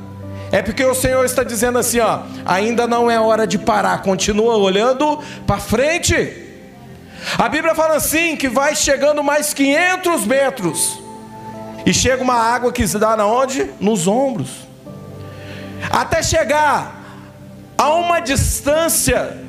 é 0.52 0.60
porque 0.60 0.84
o 0.84 0.94
Senhor 0.94 1.24
está 1.24 1.42
dizendo 1.42 1.78
assim, 1.78 1.98
ó, 1.98 2.20
ainda 2.44 2.86
não 2.86 3.10
é 3.10 3.18
hora 3.18 3.46
de 3.46 3.58
parar, 3.58 4.02
continua 4.02 4.56
olhando 4.58 5.18
para 5.46 5.58
frente. 5.58 6.14
A 7.38 7.48
Bíblia 7.48 7.74
fala 7.74 7.96
assim 7.96 8.36
que 8.36 8.50
vai 8.50 8.76
chegando 8.76 9.24
mais 9.24 9.54
500 9.54 10.26
metros 10.26 11.00
e 11.86 11.94
chega 11.94 12.22
uma 12.22 12.34
água 12.34 12.70
que 12.70 12.86
se 12.86 12.98
dá 12.98 13.16
na 13.16 13.26
onde? 13.26 13.70
Nos 13.80 14.06
ombros. 14.06 14.50
Até 15.90 16.22
chegar 16.22 17.02
a 17.78 17.88
uma 17.94 18.20
distância 18.20 19.42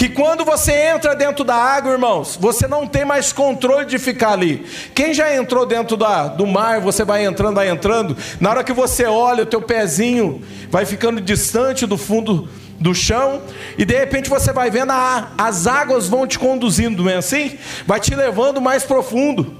que 0.00 0.08
quando 0.08 0.46
você 0.46 0.72
entra 0.72 1.14
dentro 1.14 1.44
da 1.44 1.54
água, 1.54 1.92
irmãos, 1.92 2.34
você 2.40 2.66
não 2.66 2.86
tem 2.86 3.04
mais 3.04 3.34
controle 3.34 3.84
de 3.84 3.98
ficar 3.98 4.32
ali. 4.32 4.64
Quem 4.94 5.12
já 5.12 5.36
entrou 5.36 5.66
dentro 5.66 5.94
da, 5.94 6.26
do 6.26 6.46
mar, 6.46 6.80
você 6.80 7.04
vai 7.04 7.26
entrando, 7.26 7.56
vai 7.56 7.68
entrando, 7.68 8.16
na 8.40 8.48
hora 8.48 8.64
que 8.64 8.72
você 8.72 9.04
olha, 9.04 9.42
o 9.42 9.46
teu 9.46 9.60
pezinho 9.60 10.42
vai 10.70 10.86
ficando 10.86 11.20
distante 11.20 11.84
do 11.84 11.98
fundo 11.98 12.48
do 12.78 12.94
chão, 12.94 13.42
e 13.76 13.84
de 13.84 13.94
repente 13.94 14.30
você 14.30 14.54
vai 14.54 14.70
vendo 14.70 14.90
a, 14.90 15.32
as 15.36 15.66
águas 15.66 16.08
vão 16.08 16.26
te 16.26 16.38
conduzindo, 16.38 17.02
não 17.02 17.10
é 17.10 17.16
assim? 17.16 17.58
Vai 17.86 18.00
te 18.00 18.14
levando 18.14 18.58
mais 18.58 18.84
profundo. 18.84 19.54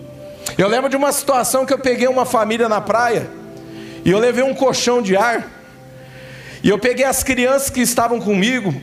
Eu 0.57 0.68
lembro 0.68 0.88
de 0.88 0.96
uma 0.96 1.12
situação 1.12 1.66
que 1.66 1.74
eu 1.74 1.79
peguei 1.79 2.09
uma 2.09 2.24
família 2.24 2.66
na 2.66 2.81
praia, 2.81 3.29
e 4.07 4.11
eu 4.11 4.18
levei 4.18 4.42
um 4.42 4.55
colchão 4.55 5.03
de 5.03 5.14
ar, 5.14 5.50
e 6.62 6.70
eu 6.70 6.79
peguei 6.79 7.05
as 7.05 7.22
crianças 7.22 7.68
que 7.68 7.83
estavam 7.83 8.18
comigo, 8.18 8.74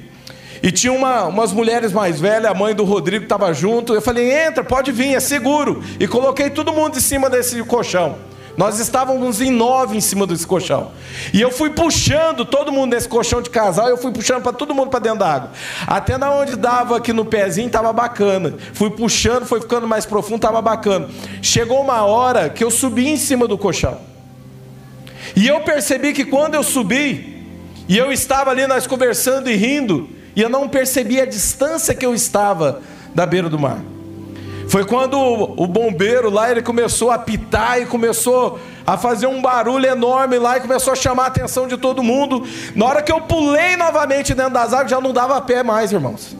e 0.68 0.72
tinha 0.72 0.92
uma, 0.92 1.24
umas 1.24 1.54
mulheres 1.54 1.94
mais 1.94 2.20
velhas, 2.20 2.52
a 2.52 2.54
mãe 2.54 2.76
do 2.76 2.84
Rodrigo 2.84 3.24
estava 3.24 3.54
junto. 3.54 3.94
Eu 3.94 4.02
falei: 4.02 4.30
entra, 4.30 4.66
pode 4.66 4.92
vir, 4.92 5.16
é 5.16 5.20
seguro. 5.22 5.82
E 5.98 6.06
coloquei 6.06 6.50
todo 6.50 6.74
mundo 6.74 6.98
em 6.98 7.00
cima 7.00 7.30
desse 7.30 7.64
colchão. 7.64 8.18
Nós 8.58 8.78
estávamos 8.78 9.40
em 9.40 9.50
nove 9.50 9.96
em 9.96 10.02
cima 10.02 10.28
desse 10.28 10.46
colchão. 10.46 10.92
E 11.34 11.40
eu 11.40 11.52
fui 11.52 11.70
puxando 11.70 12.44
todo 12.44 12.70
mundo 12.70 12.92
nesse 12.94 13.08
colchão 13.08 13.42
de 13.42 13.50
casal, 13.50 13.88
eu 13.88 13.96
fui 13.96 14.12
puxando 14.12 14.44
para 14.44 14.52
todo 14.52 14.76
mundo 14.76 14.90
para 14.90 15.00
dentro 15.00 15.20
da 15.20 15.36
água. 15.36 15.52
Até 15.88 16.18
na 16.18 16.34
onde 16.34 16.58
dava 16.58 16.98
aqui 16.98 17.14
no 17.14 17.24
pezinho 17.24 17.68
estava 17.68 17.94
bacana. 17.94 18.54
Fui 18.74 18.90
puxando, 18.90 19.46
foi 19.46 19.62
ficando 19.62 19.88
mais 19.88 20.06
profundo, 20.06 20.36
estava 20.36 20.62
bacana. 20.62 21.08
Chegou 21.42 21.80
uma 21.80 22.02
hora 22.04 22.50
que 22.50 22.62
eu 22.62 22.70
subi 22.70 23.08
em 23.08 23.16
cima 23.16 23.48
do 23.48 23.58
colchão. 23.58 24.00
E 25.34 25.48
eu 25.48 25.62
percebi 25.62 26.12
que 26.12 26.26
quando 26.26 26.56
eu 26.56 26.64
subi, 26.64 27.48
e 27.88 27.98
eu 27.98 28.12
estava 28.12 28.52
ali 28.52 28.68
nós 28.68 28.86
conversando 28.86 29.50
e 29.50 29.56
rindo, 29.56 30.17
e 30.38 30.42
eu 30.42 30.50
não 30.50 30.70
percebi 30.70 31.20
a 31.20 31.26
distância 31.26 31.96
que 31.96 32.06
eu 32.06 32.14
estava 32.14 32.80
da 33.16 33.26
beira 33.26 33.50
do 33.50 33.58
mar. 33.58 33.80
Foi 34.70 34.86
quando 34.86 35.18
o 35.18 35.66
bombeiro 35.66 36.30
lá 36.30 36.52
ele 36.52 36.62
começou 36.62 37.10
a 37.10 37.16
apitar 37.16 37.82
e 37.82 37.88
começou 37.88 38.60
a 38.86 38.96
fazer 38.96 39.26
um 39.26 39.42
barulho 39.42 39.88
enorme 39.88 40.38
lá 40.38 40.58
e 40.58 40.62
começou 40.62 40.94
a 40.94 40.96
chamar 40.96 41.24
a 41.24 41.28
atenção 41.28 41.68
de 41.68 41.76
todo 41.76 42.04
mundo. 42.04 42.46
Na 42.76 42.86
hora 42.86 43.02
que 43.02 43.12
eu 43.12 43.20
pulei 43.22 43.76
novamente 43.78 44.36
dentro 44.36 44.54
das 44.54 44.74
águas, 44.74 44.92
já 44.92 45.02
não 45.02 45.12
dava 45.12 45.42
pé 45.42 45.64
mais, 45.64 45.92
irmãos. 45.92 46.38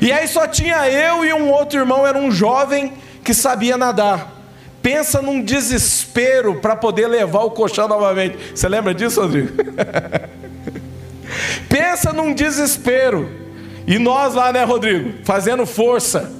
E 0.00 0.10
aí 0.10 0.26
só 0.26 0.46
tinha 0.46 0.88
eu 0.88 1.26
e 1.26 1.32
um 1.34 1.50
outro 1.50 1.78
irmão, 1.78 2.06
era 2.06 2.16
um 2.16 2.30
jovem 2.30 2.94
que 3.22 3.34
sabia 3.34 3.76
nadar. 3.76 4.32
Pensa 4.80 5.20
num 5.20 5.42
desespero 5.42 6.54
para 6.54 6.74
poder 6.74 7.06
levar 7.06 7.42
o 7.42 7.50
colchão 7.50 7.86
novamente. 7.86 8.38
Você 8.54 8.66
lembra 8.66 8.94
disso, 8.94 9.20
Rodrigo? 9.20 9.52
Pensa 11.68 12.12
num 12.12 12.34
desespero. 12.34 13.30
E 13.86 13.98
nós 13.98 14.34
lá, 14.34 14.52
né, 14.52 14.64
Rodrigo? 14.64 15.24
Fazendo 15.24 15.66
força. 15.66 16.32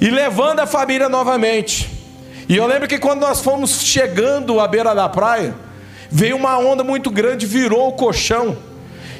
E 0.00 0.10
levando 0.10 0.60
a 0.60 0.66
família 0.66 1.08
novamente. 1.08 1.90
E 2.48 2.56
eu 2.56 2.66
lembro 2.66 2.88
que 2.88 2.98
quando 2.98 3.20
nós 3.20 3.40
fomos 3.40 3.82
chegando 3.82 4.60
à 4.60 4.68
beira 4.68 4.94
da 4.94 5.08
praia, 5.08 5.54
veio 6.10 6.36
uma 6.36 6.58
onda 6.58 6.82
muito 6.82 7.10
grande, 7.10 7.46
virou 7.46 7.88
o 7.88 7.92
colchão. 7.92 8.56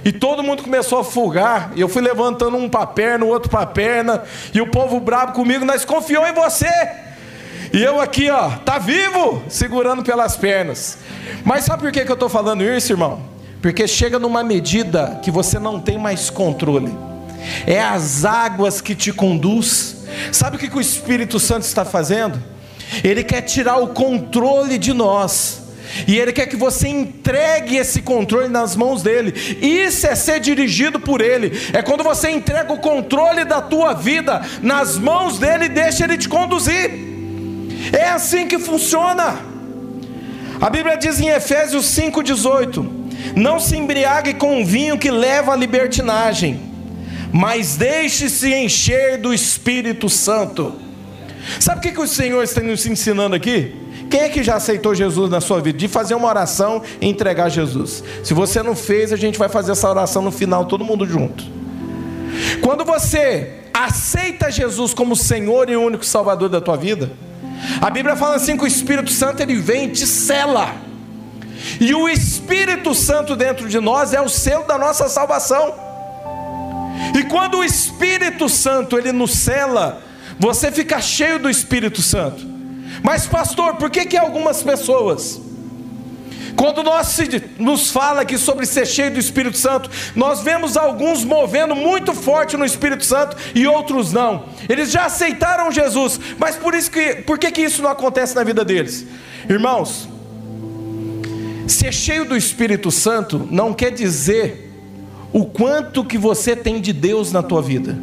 E 0.05 0.13
todo 0.13 0.43
mundo 0.43 0.63
começou 0.63 1.01
a 1.01 1.05
fugar. 1.05 1.73
Eu 1.77 1.89
fui 1.89 2.01
levantando 2.01 2.57
um 2.57 2.69
para 2.69 2.87
perna, 2.87 3.25
o 3.25 3.29
outro 3.29 3.51
para 3.51 3.67
perna. 3.67 4.23
E 4.55 4.61
o 4.61 4.67
povo 4.71 5.01
bravo 5.01 5.33
comigo, 5.33 5.65
nós 5.65 5.85
confiou 5.85 6.27
em 6.27 6.33
você. 6.33 6.71
E 7.73 7.83
eu 7.83 8.01
aqui, 8.01 8.31
ó, 8.31 8.51
tá 8.65 8.79
vivo, 8.79 9.43
segurando 9.49 10.03
pelas 10.03 10.37
pernas. 10.37 10.99
Mas 11.45 11.65
sabe 11.65 11.83
por 11.83 11.93
que, 11.93 12.05
que 12.05 12.11
eu 12.11 12.15
estou 12.15 12.29
falando 12.29 12.63
isso, 12.63 12.93
irmão? 12.93 13.21
Porque 13.61 13.87
chega 13.89 14.19
numa 14.19 14.45
medida 14.45 15.19
que 15.23 15.31
você 15.31 15.59
não 15.59 15.81
tem 15.81 15.99
mais 15.99 16.31
controle. 16.31 16.95
É 17.67 17.81
as 17.81 18.25
águas 18.25 18.81
que 18.81 18.95
te 18.95 19.13
conduz. 19.13 19.97
Sabe 20.33 20.57
o 20.57 20.59
que 20.59 20.77
o 20.77 20.81
Espírito 20.81 21.39
Santo 21.39 21.63
está 21.63 21.85
fazendo? 21.85 22.43
Ele 23.03 23.23
quer 23.23 23.43
tirar 23.43 23.79
o 23.79 23.89
controle 23.89 24.79
de 24.79 24.93
nós. 24.93 25.63
E 26.07 26.19
Ele 26.19 26.33
quer 26.33 26.47
que 26.47 26.57
você 26.57 26.89
entregue 26.89 27.77
esse 27.77 28.03
controle 28.03 28.49
nas 28.49 28.77
mãos 28.77 29.03
dele. 29.03 29.33
Isso 29.61 30.07
é 30.07 30.15
ser 30.15 30.41
dirigido 30.41 31.01
por 31.01 31.21
Ele. 31.21 31.53
É 31.73 31.83
quando 31.83 32.05
você 32.05 32.31
entrega 32.31 32.73
o 32.73 32.79
controle 32.79 33.45
da 33.45 33.61
tua 33.61 33.95
vida 33.95 34.43
nas 34.63 34.99
mãos 34.99 35.39
dele 35.39 35.65
e 35.65 35.71
deixa 35.71 36.05
Ele 36.05 36.19
te 36.19 36.29
conduzir. 36.29 36.91
É 37.93 38.11
assim 38.11 38.47
que 38.47 38.59
funciona. 38.59 39.39
A 40.61 40.69
Bíblia 40.69 40.97
diz 40.97 41.21
em 41.21 41.29
Efésios 41.29 41.87
5,18: 41.87 42.98
não 43.35 43.59
se 43.61 43.77
embriague 43.77 44.35
com 44.35 44.65
vinho 44.65 44.99
que 44.99 45.11
leva 45.11 45.53
à 45.53 45.57
libertinagem, 45.57 46.61
mas 47.33 47.77
deixe-se 47.77 48.53
encher 48.53 49.19
do 49.19 49.33
Espírito 49.33 50.09
Santo. 50.09 50.75
Sabe 51.61 51.79
o 51.79 51.83
que, 51.83 51.93
que 51.93 52.01
o 52.01 52.07
Senhor 52.07 52.43
está 52.43 52.61
nos 52.61 52.85
ensinando 52.87 53.35
aqui? 53.35 53.75
Quem 54.11 54.21
é 54.21 54.29
que 54.29 54.43
já 54.43 54.57
aceitou 54.57 54.95
Jesus 54.95 55.31
na 55.31 55.41
sua 55.41 55.61
vida? 55.61 55.79
De 55.79 55.89
fazer 55.89 56.15
uma 56.15 56.29
oração 56.29 56.83
e 57.01 57.07
entregar 57.07 57.49
Jesus. 57.49 58.03
Se 58.25 58.33
você 58.33 58.63
não 58.63 58.75
fez, 58.75 59.13
a 59.13 59.17
gente 59.17 59.39
vai 59.39 59.49
fazer 59.49 59.73
essa 59.73 59.89
oração 59.89 60.23
no 60.23 60.31
final, 60.31 60.65
todo 60.65 60.85
mundo 60.85 61.07
junto. 61.07 61.45
Quando 62.63 62.85
você 62.85 63.55
aceita 63.73 64.51
Jesus 64.51 64.95
como 64.95 65.15
Senhor 65.15 65.69
e 65.69 65.77
único 65.77 66.05
Salvador 66.05 66.49
da 66.49 66.61
tua 66.61 66.77
vida, 66.77 67.11
a 67.81 67.91
Bíblia 67.91 68.17
fala 68.17 68.37
assim 68.37 68.57
que 68.57 68.65
o 68.65 68.67
Espírito 68.67 69.11
Santo 69.11 69.41
ele 69.43 69.57
vem 69.57 69.87
e 69.87 69.93
te 69.93 70.07
cela. 70.07 70.88
E 71.81 71.95
o 71.95 72.09
Espírito 72.09 72.95
Santo 72.95 73.37
dentro 73.37 73.69
de 73.69 73.81
nós 73.81 74.13
é 74.13 74.21
o 74.21 74.29
selo 74.29 74.65
da 74.67 74.79
nossa 74.79 75.09
salvação. 75.09 75.75
E 77.19 77.25
quando 77.25 77.59
o 77.59 77.65
Espírito 77.65 78.49
Santo 78.49 78.99
ele 78.99 79.13
nos 79.13 79.33
cela, 79.33 80.03
você 80.39 80.71
fica 80.71 81.01
cheio 81.01 81.39
do 81.39 81.51
Espírito 81.51 82.03
Santo. 82.03 82.47
Mas 83.03 83.27
pastor, 83.27 83.77
por 83.77 83.91
que 83.91 84.07
que 84.07 84.17
algumas 84.17 84.63
pessoas 84.63 85.41
Quando 86.57 86.83
nós 86.83 87.17
nos 87.57 87.93
fala 87.93 88.23
aqui 88.23 88.37
sobre 88.37 88.67
ser 88.67 88.85
cheio 88.85 89.13
do 89.13 89.21
Espírito 89.21 89.57
Santo, 89.57 89.89
nós 90.17 90.41
vemos 90.41 90.77
alguns 90.77 91.23
movendo 91.23 91.77
muito 91.77 92.13
forte 92.13 92.57
no 92.57 92.65
Espírito 92.65 93.05
Santo 93.05 93.37
e 93.55 93.65
outros 93.65 94.13
não. 94.13 94.47
Eles 94.69 94.91
já 94.91 95.05
aceitaram 95.05 95.71
Jesus, 95.71 96.19
mas 96.37 96.57
por 96.57 96.75
isso 96.75 96.91
que 96.91 97.15
por 97.23 97.39
que, 97.39 97.53
que 97.53 97.63
isso 97.63 97.81
não 97.81 97.91
acontece 97.91 98.35
na 98.35 98.43
vida 98.43 98.65
deles? 98.65 99.07
Irmãos, 99.49 100.09
ser 101.69 101.93
cheio 101.93 102.25
do 102.25 102.37
Espírito 102.37 102.91
Santo 102.91 103.47
não 103.51 103.73
quer 103.73 103.91
dizer 103.91 104.73
o 105.33 105.45
quanto 105.45 106.05
que 106.05 106.17
você 106.17 106.57
tem 106.57 106.81
de 106.81 106.93
Deus 106.93 107.33
na 107.33 107.43
tua 107.43 107.61
vida. 107.61 107.99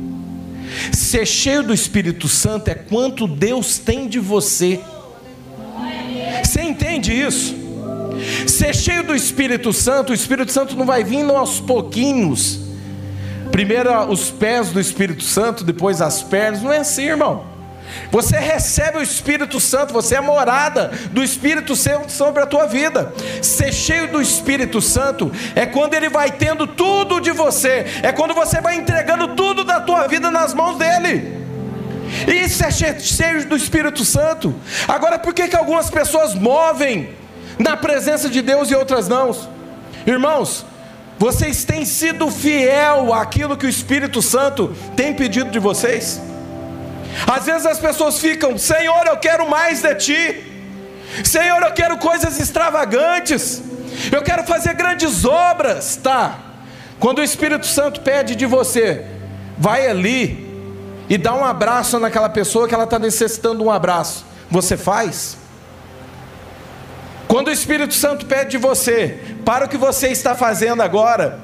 Ser 0.92 1.26
cheio 1.26 1.64
do 1.64 1.74
Espírito 1.74 2.28
Santo 2.28 2.70
é 2.70 2.76
quanto 2.76 3.28
Deus 3.28 3.78
tem 3.78 4.08
de 4.08 4.20
você. 4.20 4.80
Você 6.44 6.62
entende 6.62 7.14
isso? 7.14 7.56
Ser 8.48 8.76
cheio 8.76 9.04
do 9.04 9.16
Espírito 9.16 9.74
Santo, 9.74 10.12
o 10.12 10.16
Espírito 10.16 10.52
Santo 10.52 10.76
não 10.76 10.86
vai 10.86 11.04
vindo 11.04 11.34
aos 11.34 11.60
pouquinhos. 11.60 12.60
Primeiro 13.52 13.92
os 14.10 14.32
pés 14.32 14.70
do 14.70 14.80
Espírito 14.80 15.24
Santo, 15.24 15.64
depois 15.64 16.02
as 16.02 16.22
pernas. 16.22 16.62
Não 16.62 16.72
é 16.72 16.80
assim, 16.80 17.04
irmão. 17.04 17.55
Você 18.12 18.38
recebe 18.38 18.98
o 18.98 19.02
Espírito 19.02 19.60
Santo, 19.60 19.94
você 19.94 20.16
é 20.16 20.22
morada 20.22 20.92
do 21.12 21.24
Espírito 21.24 21.76
Santo 21.76 22.12
sobre 22.12 22.42
a 22.42 22.46
tua 22.46 22.66
vida. 22.66 23.14
Ser 23.42 23.74
cheio 23.74 24.08
do 24.08 24.22
Espírito 24.22 24.82
Santo 24.82 25.32
é 25.56 25.66
quando 25.66 25.94
ele 25.94 26.10
vai 26.10 26.32
tendo 26.32 26.68
tudo 26.68 27.20
de 27.20 27.32
você, 27.32 27.86
é 28.04 28.12
quando 28.12 28.34
você 28.34 28.62
vai 28.62 28.76
entregando 28.76 29.36
tudo 29.36 29.64
da 29.64 29.80
tua 29.80 30.08
vida 30.08 30.32
nas 30.32 30.54
mãos 30.54 30.78
dele. 30.78 31.46
Isso 32.28 32.64
é 32.64 32.72
cheio 32.72 33.46
do 33.46 33.56
Espírito 33.56 34.06
Santo. 34.06 34.56
Agora, 34.88 35.20
por 35.20 35.34
que, 35.34 35.48
que 35.48 35.56
algumas 35.56 35.90
pessoas 35.90 36.34
movem 36.34 37.10
na 37.60 37.76
presença 37.76 38.30
de 38.30 38.42
Deus 38.42 38.70
e 38.70 38.76
outras 38.76 39.08
não? 39.08 39.36
Irmãos, 40.06 40.66
vocês 41.18 41.64
têm 41.64 41.86
sido 41.86 42.30
fiel 42.30 43.14
àquilo 43.14 43.58
que 43.58 43.66
o 43.66 43.70
Espírito 43.70 44.22
Santo 44.22 44.76
tem 44.96 45.14
pedido 45.14 45.50
de 45.50 45.60
vocês? 45.60 46.22
Às 47.26 47.46
vezes 47.46 47.66
as 47.66 47.80
pessoas 47.80 48.20
ficam, 48.20 48.58
Senhor, 48.58 49.08
eu 49.08 49.18
quero 49.18 49.50
mais 49.50 49.82
de 49.82 49.96
ti. 49.96 50.44
Senhor, 51.24 51.62
eu 51.62 51.72
quero 51.72 51.98
coisas 51.98 52.40
extravagantes. 52.40 53.62
Eu 54.12 54.22
quero 54.22 54.44
fazer 54.44 54.74
grandes 54.74 55.24
obras, 55.24 55.96
tá? 55.96 56.40
Quando 57.00 57.20
o 57.20 57.24
Espírito 57.24 57.66
Santo 57.66 58.02
pede 58.02 58.36
de 58.36 58.46
você, 58.46 59.06
vai 59.58 59.88
ali 59.88 60.46
e 61.10 61.18
dá 61.18 61.34
um 61.34 61.46
abraço 61.46 62.00
naquela 62.00 62.30
pessoa 62.30 62.68
que 62.68 62.74
ela 62.74 62.84
está 62.84 63.00
necessitando 63.00 63.64
um 63.64 63.72
abraço. 63.72 64.26
Você 64.50 64.76
faz? 64.76 65.38
Quando 67.28 67.48
o 67.48 67.52
Espírito 67.52 67.94
Santo 67.94 68.26
pede 68.26 68.52
de 68.52 68.58
você, 68.58 69.20
para 69.44 69.66
o 69.66 69.70
que 69.70 69.78
você 69.78 70.10
está 70.10 70.36
fazendo 70.36 70.82
agora, 70.82 71.40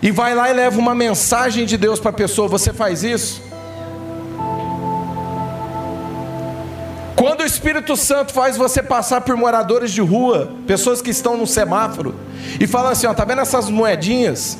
e 0.00 0.10
vai 0.10 0.34
lá 0.34 0.48
e 0.48 0.52
leva 0.52 0.78
uma 0.78 0.94
mensagem 0.94 1.66
de 1.66 1.76
Deus 1.76 1.98
para 1.98 2.10
a 2.10 2.14
pessoa, 2.14 2.48
você 2.48 2.72
faz 2.72 3.02
isso? 3.02 3.42
Quando 7.28 7.42
o 7.42 7.44
Espírito 7.44 7.94
Santo 7.94 8.32
faz 8.32 8.56
você 8.56 8.82
passar 8.82 9.20
por 9.20 9.36
moradores 9.36 9.92
de 9.92 10.00
rua, 10.00 10.50
pessoas 10.66 11.02
que 11.02 11.10
estão 11.10 11.36
no 11.36 11.46
semáforo, 11.46 12.18
e 12.58 12.66
fala 12.66 12.92
assim: 12.92 13.06
ó, 13.06 13.12
tá 13.12 13.22
vendo 13.22 13.42
essas 13.42 13.68
moedinhas? 13.68 14.56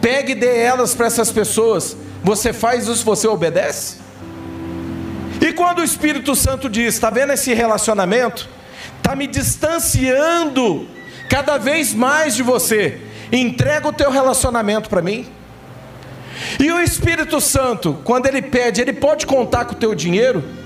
Pegue 0.00 0.30
e 0.30 0.34
dê 0.36 0.60
elas 0.60 0.94
para 0.94 1.08
essas 1.08 1.32
pessoas. 1.32 1.96
Você 2.22 2.52
faz 2.52 2.86
isso, 2.86 3.04
você 3.04 3.26
obedece? 3.26 3.96
E 5.40 5.52
quando 5.54 5.80
o 5.80 5.82
Espírito 5.82 6.36
Santo 6.36 6.68
diz: 6.68 6.94
está 6.94 7.10
vendo 7.10 7.32
esse 7.32 7.52
relacionamento? 7.52 8.48
Está 8.98 9.16
me 9.16 9.26
distanciando 9.26 10.86
cada 11.28 11.58
vez 11.58 11.92
mais 11.92 12.36
de 12.36 12.44
você. 12.44 13.00
Entrega 13.32 13.88
o 13.88 13.92
teu 13.92 14.12
relacionamento 14.12 14.88
para 14.88 15.02
mim. 15.02 15.26
E 16.60 16.70
o 16.70 16.80
Espírito 16.80 17.40
Santo, 17.40 17.98
quando 18.04 18.26
ele 18.26 18.40
pede, 18.40 18.80
ele 18.80 18.92
pode 18.92 19.26
contar 19.26 19.64
com 19.64 19.72
o 19.72 19.78
teu 19.78 19.96
dinheiro? 19.96 20.62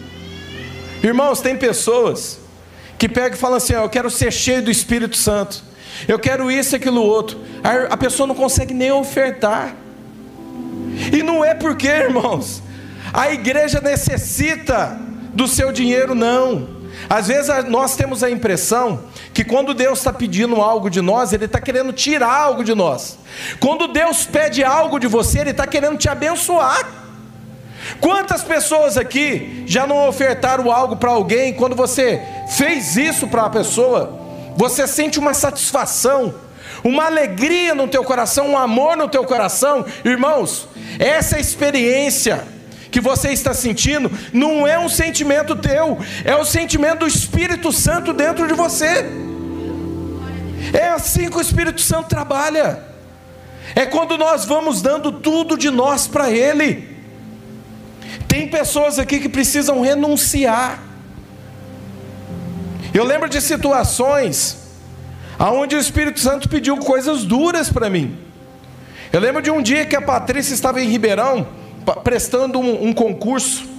Irmãos, 1.03 1.41
tem 1.41 1.57
pessoas 1.57 2.39
que 2.99 3.09
pegam 3.09 3.37
e 3.37 3.41
falam 3.41 3.57
assim: 3.57 3.75
Eu 3.75 3.89
quero 3.89 4.11
ser 4.11 4.33
cheio 4.33 4.63
do 4.63 4.71
Espírito 4.71 5.17
Santo, 5.17 5.63
eu 6.07 6.19
quero 6.19 6.51
isso, 6.51 6.77
aquilo, 6.77 7.03
outro. 7.03 7.39
A 7.89 7.97
pessoa 7.97 8.27
não 8.27 8.35
consegue 8.35 8.75
nem 8.75 8.93
ofertar. 8.93 9.75
E 11.13 11.23
não 11.23 11.45
é 11.45 11.55
porque, 11.55 11.89
irmãos, 11.89 12.63
a 13.13 13.31
igreja 13.31 13.81
necessita 13.81 14.99
do 15.33 15.47
seu 15.47 15.73
dinheiro, 15.73 16.15
não. 16.15 16.79
Às 17.09 17.29
vezes 17.29 17.49
nós 17.69 17.97
temos 17.97 18.23
a 18.23 18.31
impressão 18.31 19.05
que 19.33 19.45
quando 19.45 19.73
Deus 19.73 19.99
está 19.99 20.13
pedindo 20.13 20.57
algo 20.57 20.91
de 20.91 21.01
nós, 21.01 21.33
Ele 21.33 21.45
está 21.45 21.61
querendo 21.61 21.93
tirar 21.93 22.33
algo 22.33 22.65
de 22.65 22.75
nós. 22.75 23.19
Quando 23.61 23.87
Deus 23.89 24.27
pede 24.27 24.65
algo 24.65 24.99
de 24.99 25.07
você, 25.07 25.41
Ele 25.41 25.51
está 25.51 25.67
querendo 25.67 25.97
te 25.97 26.09
abençoar. 26.09 27.08
Quantas 28.01 28.43
pessoas 28.43 28.97
aqui 28.97 29.65
já 29.67 29.87
não 29.87 30.09
ofertaram 30.09 30.71
algo 30.71 30.97
para 30.97 31.11
alguém, 31.11 31.55
quando 31.55 31.75
você 31.75 32.23
fez 32.57 32.97
isso 32.97 33.27
para 33.29 33.45
a 33.45 33.51
pessoa, 33.51 34.19
você 34.57 34.87
sente 34.87 35.19
uma 35.19 35.35
satisfação, 35.35 36.35
uma 36.85 37.07
alegria 37.07 37.75
no 37.75 37.89
teu 37.89 38.05
coração, 38.05 38.49
um 38.49 38.59
amor 38.59 38.97
no 38.97 39.09
teu 39.09 39.25
coração, 39.25 39.85
irmãos, 40.05 40.69
essa 40.99 41.39
experiência 41.39 42.45
que 42.91 43.01
você 43.01 43.31
está 43.31 43.53
sentindo 43.53 44.11
não 44.33 44.67
é 44.67 44.79
um 44.79 44.89
sentimento 44.89 45.55
teu, 45.57 45.99
é 46.25 46.35
o 46.35 46.45
sentimento 46.45 47.01
do 47.01 47.07
Espírito 47.07 47.73
Santo 47.73 48.13
dentro 48.13 48.47
de 48.47 48.55
você. 48.55 49.07
É 50.73 50.89
assim 50.89 51.31
que 51.31 51.37
o 51.37 51.41
Espírito 51.41 51.81
Santo 51.81 52.09
trabalha. 52.09 52.83
É 53.75 53.87
quando 53.87 54.17
nós 54.17 54.45
vamos 54.45 54.83
dando 54.83 55.13
tudo 55.13 55.57
de 55.57 55.71
nós 55.71 56.07
para 56.07 56.31
Ele. 56.31 56.98
Tem 58.29 58.47
pessoas 58.47 58.99
aqui 58.99 59.19
que 59.19 59.29
precisam 59.29 59.81
renunciar. 59.81 60.83
Eu 62.95 63.05
lembro 63.05 63.29
de 63.29 63.41
situações 63.41 64.59
aonde 65.39 65.75
o 65.75 65.79
Espírito 65.79 66.21
Santo 66.21 66.49
pediu 66.49 66.77
coisas 66.77 67.25
duras 67.25 67.73
para 67.73 67.89
mim. 67.89 68.17
Eu 69.13 69.21
lembro 69.21 69.41
de 69.41 69.51
um 69.51 69.63
dia 69.63 69.87
que 69.87 69.97
a 69.97 70.03
Patrícia 70.03 70.55
estava 70.55 70.81
em 70.81 70.89
Ribeirão 70.89 71.49
prestando 72.05 72.61
um, 72.61 72.89
um 72.89 72.93
concurso 72.93 73.79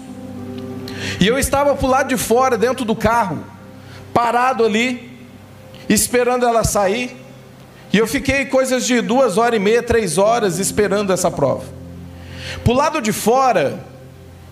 e 1.20 1.28
eu 1.28 1.38
estava 1.38 1.76
para 1.76 1.86
o 1.86 1.90
lado 1.90 2.10
de 2.10 2.18
fora, 2.18 2.58
dentro 2.58 2.86
do 2.86 2.96
carro, 2.96 3.44
parado 4.14 4.66
ali, 4.66 5.28
esperando 5.88 6.46
ela 6.46 6.64
sair. 6.64 7.16
E 7.92 7.98
eu 7.98 8.08
fiquei 8.08 8.46
coisas 8.46 8.86
de 8.86 9.02
duas 9.02 9.38
horas 9.38 9.60
e 9.60 9.64
meia, 9.64 9.82
três 9.82 10.18
horas 10.18 10.60
esperando 10.60 11.12
essa 11.12 11.32
prova. 11.32 11.66
Para 12.64 12.74
o 12.74 12.76
lado 12.76 13.02
de 13.02 13.12
fora, 13.12 13.84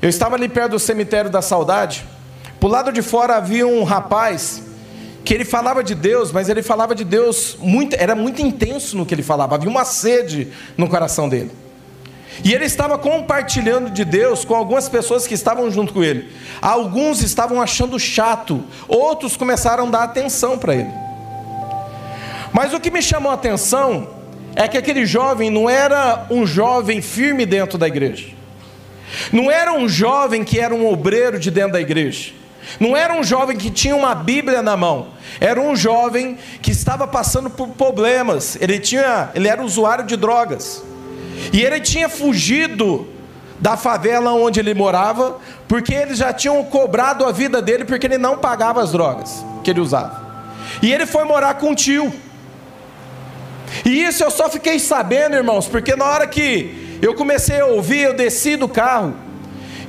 eu 0.08 0.10
estava 0.10 0.36
ali 0.36 0.48
perto 0.48 0.72
do 0.72 0.80
cemitério 0.80 1.30
da 1.30 1.42
saudade. 1.42 2.06
Por 2.62 2.70
lado 2.70 2.94
de 2.94 3.02
fora 3.02 3.36
havia 3.36 3.68
um 3.68 3.84
rapaz 3.84 4.64
que 5.26 5.34
ele 5.34 5.44
falava 5.44 5.84
de 5.84 5.94
Deus, 5.94 6.32
mas 6.32 6.48
ele 6.48 6.64
falava 6.64 6.96
de 6.96 7.04
Deus 7.04 7.58
muito, 7.60 7.94
era 7.94 8.16
muito 8.16 8.42
intenso 8.42 8.96
no 8.96 9.06
que 9.06 9.14
ele 9.14 9.22
falava. 9.22 9.56
Havia 9.56 9.70
uma 9.70 9.84
sede 9.84 10.48
no 10.78 10.88
coração 10.88 11.28
dele. 11.28 11.52
E 12.42 12.54
ele 12.54 12.64
estava 12.64 12.98
compartilhando 12.98 13.90
de 13.90 14.06
Deus 14.06 14.46
com 14.46 14.56
algumas 14.56 14.88
pessoas 14.88 15.28
que 15.28 15.34
estavam 15.34 15.70
junto 15.70 15.92
com 15.92 16.02
ele. 16.02 16.32
Alguns 16.62 17.22
estavam 17.22 17.62
achando 17.62 18.00
chato, 18.00 18.64
outros 18.88 19.36
começaram 19.36 19.88
a 19.88 19.90
dar 19.90 20.04
atenção 20.04 20.58
para 20.58 20.74
ele. 20.74 20.92
Mas 22.54 22.74
o 22.74 22.80
que 22.80 22.90
me 22.90 23.02
chamou 23.02 23.30
a 23.30 23.36
atenção 23.36 24.08
é 24.56 24.70
que 24.70 24.78
aquele 24.78 25.06
jovem 25.06 25.50
não 25.50 25.70
era 25.70 26.28
um 26.30 26.48
jovem 26.48 27.02
firme 27.02 27.46
dentro 27.46 27.78
da 27.78 27.90
igreja. 27.90 28.37
Não 29.32 29.52
era 29.52 29.74
um 29.74 29.88
jovem 29.88 30.44
que 30.44 30.60
era 30.60 30.74
um 30.74 30.88
obreiro 30.88 31.40
de 31.40 31.50
dentro 31.52 31.74
da 31.74 31.82
igreja. 31.82 32.32
Não 32.80 32.96
era 32.96 33.14
um 33.14 33.24
jovem 33.24 33.56
que 33.56 33.70
tinha 33.70 33.96
uma 33.96 34.14
Bíblia 34.14 34.62
na 34.62 34.76
mão. 34.76 35.08
Era 35.40 35.60
um 35.62 35.76
jovem 35.76 36.38
que 36.62 36.72
estava 36.72 37.08
passando 37.08 37.50
por 37.50 37.70
problemas. 37.70 38.58
Ele 38.60 38.80
tinha, 38.80 39.30
ele 39.34 39.48
era 39.48 39.64
usuário 39.64 40.06
de 40.06 40.18
drogas. 40.18 40.84
E 41.54 41.62
ele 41.62 41.80
tinha 41.80 42.10
fugido 42.10 43.08
da 43.60 43.76
favela 43.76 44.34
onde 44.34 44.60
ele 44.60 44.74
morava, 44.74 45.38
porque 45.68 45.94
eles 45.94 46.20
já 46.20 46.32
tinham 46.32 46.64
cobrado 46.66 47.26
a 47.26 47.32
vida 47.32 47.62
dele 47.62 47.86
porque 47.86 48.06
ele 48.06 48.18
não 48.18 48.38
pagava 48.38 48.84
as 48.84 48.92
drogas 48.92 49.44
que 49.64 49.72
ele 49.72 49.80
usava. 49.80 50.26
E 50.82 50.94
ele 50.94 51.06
foi 51.06 51.24
morar 51.24 51.56
com 51.56 51.72
um 51.72 51.76
tio. 51.76 52.14
E 53.84 54.04
isso 54.04 54.24
eu 54.24 54.32
só 54.32 54.50
fiquei 54.50 54.80
sabendo, 54.80 55.36
irmãos, 55.36 55.68
porque 55.68 55.96
na 55.96 56.06
hora 56.06 56.28
que 56.28 56.87
eu 57.02 57.14
comecei 57.14 57.60
a 57.60 57.66
ouvir, 57.66 58.02
eu 58.02 58.14
desci 58.14 58.56
do 58.56 58.68
carro, 58.68 59.14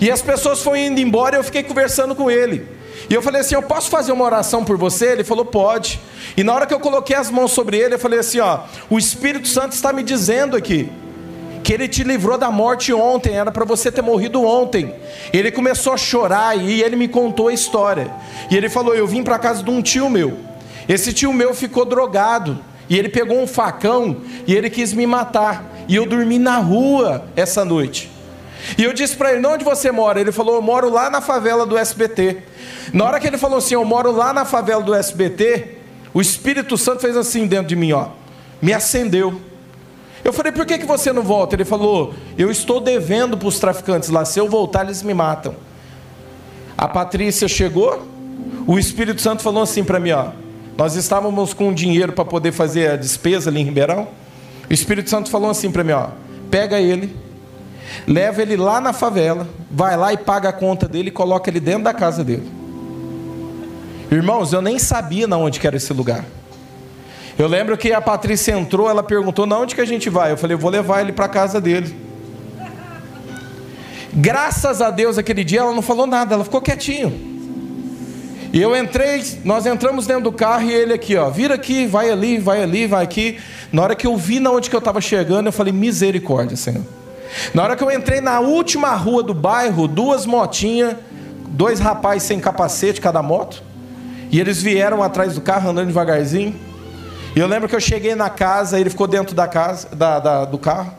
e 0.01 0.11
as 0.11 0.23
pessoas 0.23 0.63
foram 0.63 0.77
indo 0.77 1.01
embora 1.01 1.37
e 1.37 1.39
eu 1.39 1.45
fiquei 1.45 1.63
conversando 1.63 2.15
com 2.15 2.31
ele. 2.31 2.67
E 3.11 3.15
eu 3.15 3.23
falei 3.23 3.41
assim: 3.41 3.55
Eu 3.55 3.63
posso 3.63 3.91
fazer 3.91 4.13
uma 4.13 4.25
oração 4.25 4.65
por 4.65 4.77
você? 4.77 5.13
Ele 5.13 5.25
falou: 5.25 5.45
Pode. 5.45 6.01
E 6.37 6.45
na 6.45 6.55
hora 6.55 6.67
que 6.67 6.75
eu 6.75 6.81
coloquei 6.81 7.17
as 7.17 7.31
mãos 7.31 7.53
sobre 7.53 7.79
ele, 7.79 7.95
eu 7.95 7.99
falei 7.99 8.19
assim: 8.19 8.39
Ó, 8.41 8.61
o 8.91 8.99
Espírito 8.99 9.49
Santo 9.49 9.73
está 9.73 9.93
me 9.93 10.03
dizendo 10.03 10.57
aqui 10.57 10.91
que 11.65 11.73
ele 11.73 11.89
te 11.89 12.03
livrou 12.03 12.39
da 12.39 12.51
morte 12.51 12.93
ontem, 12.93 13.35
era 13.35 13.51
para 13.51 13.65
você 13.65 13.91
ter 13.91 14.03
morrido 14.03 14.43
ontem. 14.45 14.95
Ele 15.33 15.51
começou 15.51 15.93
a 15.93 15.97
chorar 15.97 16.57
e 16.57 16.83
ele 16.83 16.97
me 16.97 17.09
contou 17.09 17.49
a 17.49 17.53
história. 17.53 18.11
E 18.51 18.57
ele 18.57 18.69
falou: 18.69 18.95
Eu 18.95 19.07
vim 19.07 19.23
para 19.23 19.39
casa 19.39 19.63
de 19.63 19.71
um 19.71 19.83
tio 19.83 20.09
meu. 20.09 20.39
Esse 20.89 21.13
tio 21.13 21.33
meu 21.33 21.55
ficou 21.55 21.85
drogado. 21.85 22.59
E 22.91 22.99
ele 22.99 23.11
pegou 23.11 23.39
um 23.39 23.47
facão 23.47 24.17
e 24.47 24.55
ele 24.55 24.71
quis 24.71 24.95
me 24.95 25.07
matar. 25.07 25.68
E 25.89 25.97
eu 25.97 26.07
dormi 26.07 26.39
na 26.39 26.59
rua 26.59 27.25
essa 27.35 27.65
noite. 27.65 28.11
E 28.77 28.85
eu 28.85 28.93
disse 28.93 29.17
para 29.17 29.33
ele: 29.33 29.47
onde 29.47 29.65
você 29.65 29.91
mora? 29.91 30.21
Ele 30.21 30.31
falou: 30.31 30.57
eu 30.57 30.63
moro 30.63 30.91
lá 30.91 31.09
na 31.09 31.21
favela 31.21 31.65
do 31.65 31.77
SBT. 31.77 32.43
Na 32.93 33.05
hora 33.05 33.19
que 33.19 33.27
ele 33.27 33.39
falou 33.39 33.59
assim: 33.59 33.75
eu 33.75 33.85
moro 33.85 34.13
lá 34.13 34.33
na 34.33 34.45
favela 34.45 34.83
do 34.83 34.95
SBT, 34.95 35.79
o 36.13 36.21
Espírito 36.21 36.77
Santo 36.77 37.01
fez 37.01 37.17
assim 37.17 37.47
dentro 37.47 37.69
de 37.69 37.77
mim, 37.77 37.93
ó, 37.93 38.09
me 38.61 38.73
acendeu. 38.73 39.41
Eu 40.23 40.33
falei: 40.33 40.53
por 40.53 40.67
que, 40.67 40.79
que 40.79 40.87
você 40.87 41.13
não 41.13 41.23
volta? 41.23 41.57
Ele 41.57 41.65
falou: 41.65 42.13
eu 42.37 42.51
estou 42.51 42.81
devendo 42.81 43.39
para 43.39 43.49
os 43.49 43.59
traficantes 43.59 44.11
lá. 44.11 44.25
Se 44.25 44.39
eu 44.39 44.49
voltar, 44.49 44.85
eles 44.85 45.03
me 45.03 45.15
matam. 45.15 45.55
A 46.77 46.87
Patrícia 46.87 47.49
chegou, 47.49 48.07
o 48.67 48.79
Espírito 48.79 49.21
Santo 49.23 49.43
falou 49.43 49.63
assim 49.63 49.83
para 49.83 49.99
mim: 49.99 50.11
ó, 50.11 50.27
nós 50.77 50.95
estávamos 50.97 51.55
com 51.55 51.73
dinheiro 51.73 52.13
para 52.13 52.25
poder 52.25 52.53
fazer 52.53 52.91
a 52.91 52.97
despesa 52.97 53.49
ali 53.49 53.61
em 53.61 53.65
Ribeirão. 53.65 54.09
O 54.69 54.73
Espírito 54.73 55.09
Santo 55.09 55.31
falou 55.31 55.51
assim 55.51 55.71
para 55.71 55.85
mim: 55.85 55.93
ó, 55.93 56.09
pega 56.51 56.81
ele 56.81 57.15
leva 58.07 58.43
ele 58.43 58.57
lá 58.57 58.81
na 58.81 58.93
favela, 58.93 59.49
vai 59.71 59.97
lá 59.97 60.13
e 60.13 60.17
paga 60.17 60.49
a 60.49 60.53
conta 60.53 60.89
dele 60.89 61.09
e 61.09 61.13
coloca 61.13 61.49
ele 61.51 61.61
dentro 61.61 61.85
da 61.85 61.95
casa 61.95 62.25
dele. 62.25 62.49
Irmãos, 64.11 64.53
eu 64.53 64.63
nem 64.63 64.79
sabia 64.79 65.27
na 65.27 65.37
onde 65.37 65.65
era 65.67 65.77
esse 65.77 65.93
lugar. 65.93 66.25
Eu 67.39 67.47
lembro 67.47 67.77
que 67.77 67.93
a 67.93 68.01
Patrícia 68.01 68.53
entrou, 68.53 68.89
ela 68.89 69.03
perguntou: 69.03 69.47
"Na 69.47 69.59
onde 69.59 69.75
que 69.75 69.81
a 69.81 69.85
gente 69.85 70.09
vai?" 70.09 70.33
Eu 70.33 70.37
falei: 70.37 70.55
"Eu 70.55 70.59
vou 70.59 70.71
levar 70.71 71.03
ele 71.03 71.13
para 71.13 71.29
casa 71.29 71.61
dele". 71.61 71.95
Graças 74.13 74.81
a 74.81 74.91
Deus 74.91 75.19
aquele 75.19 75.45
dia 75.45 75.61
ela 75.61 75.75
não 75.75 75.83
falou 75.83 76.07
nada, 76.07 76.35
ela 76.35 76.45
ficou 76.45 76.61
quietinho. 76.61 77.39
E 78.51 78.63
eu 78.63 78.75
entrei, 78.75 79.23
nós 79.45 79.67
entramos 79.67 80.07
dentro 80.07 80.25
do 80.25 80.33
carro 80.33 80.63
e 80.63 80.73
ele 80.73 80.95
aqui, 80.95 81.15
ó, 81.17 81.29
vira 81.29 81.55
aqui, 81.55 81.87
vai 81.87 82.11
ali, 82.11 82.39
vai 82.39 82.63
ali, 82.63 82.87
vai 82.87 83.05
aqui. 83.05 83.39
Na 83.73 83.83
hora 83.83 83.95
que 83.95 84.07
eu 84.07 84.17
vi 84.17 84.41
na 84.41 84.51
onde 84.51 84.71
que 84.71 84.77
eu 84.77 84.79
estava 84.79 85.01
chegando, 85.01 85.47
eu 85.47 85.53
falei: 85.53 85.73
"Misericórdia, 85.73 86.57
Senhor". 86.57 86.83
Na 87.53 87.63
hora 87.63 87.77
que 87.77 87.83
eu 87.83 87.91
entrei 87.91 88.21
na 88.21 88.41
última 88.41 88.95
rua 88.95 89.23
do 89.23 89.35
bairro, 89.35 89.87
duas 89.87 90.25
motinhas, 90.25 90.97
dois 91.49 91.79
rapazes 91.79 92.23
sem 92.23 92.41
capacete, 92.41 93.01
cada 93.01 93.23
moto, 93.23 93.63
e 94.31 94.41
eles 94.41 94.63
vieram 94.63 95.03
atrás 95.03 95.35
do 95.35 95.41
carro 95.41 95.71
andando 95.71 95.89
devagarzinho. 95.89 96.55
E 97.37 97.39
eu 97.39 97.47
lembro 97.47 97.69
que 97.69 97.77
eu 97.77 97.81
cheguei 97.81 98.15
na 98.15 98.31
casa, 98.31 98.81
ele 98.81 98.91
ficou 98.91 99.07
dentro 99.07 99.35
da 99.35 99.47
casa, 99.47 99.89
da, 99.95 100.19
da, 100.19 100.45
do 100.45 100.59
carro. 100.59 100.93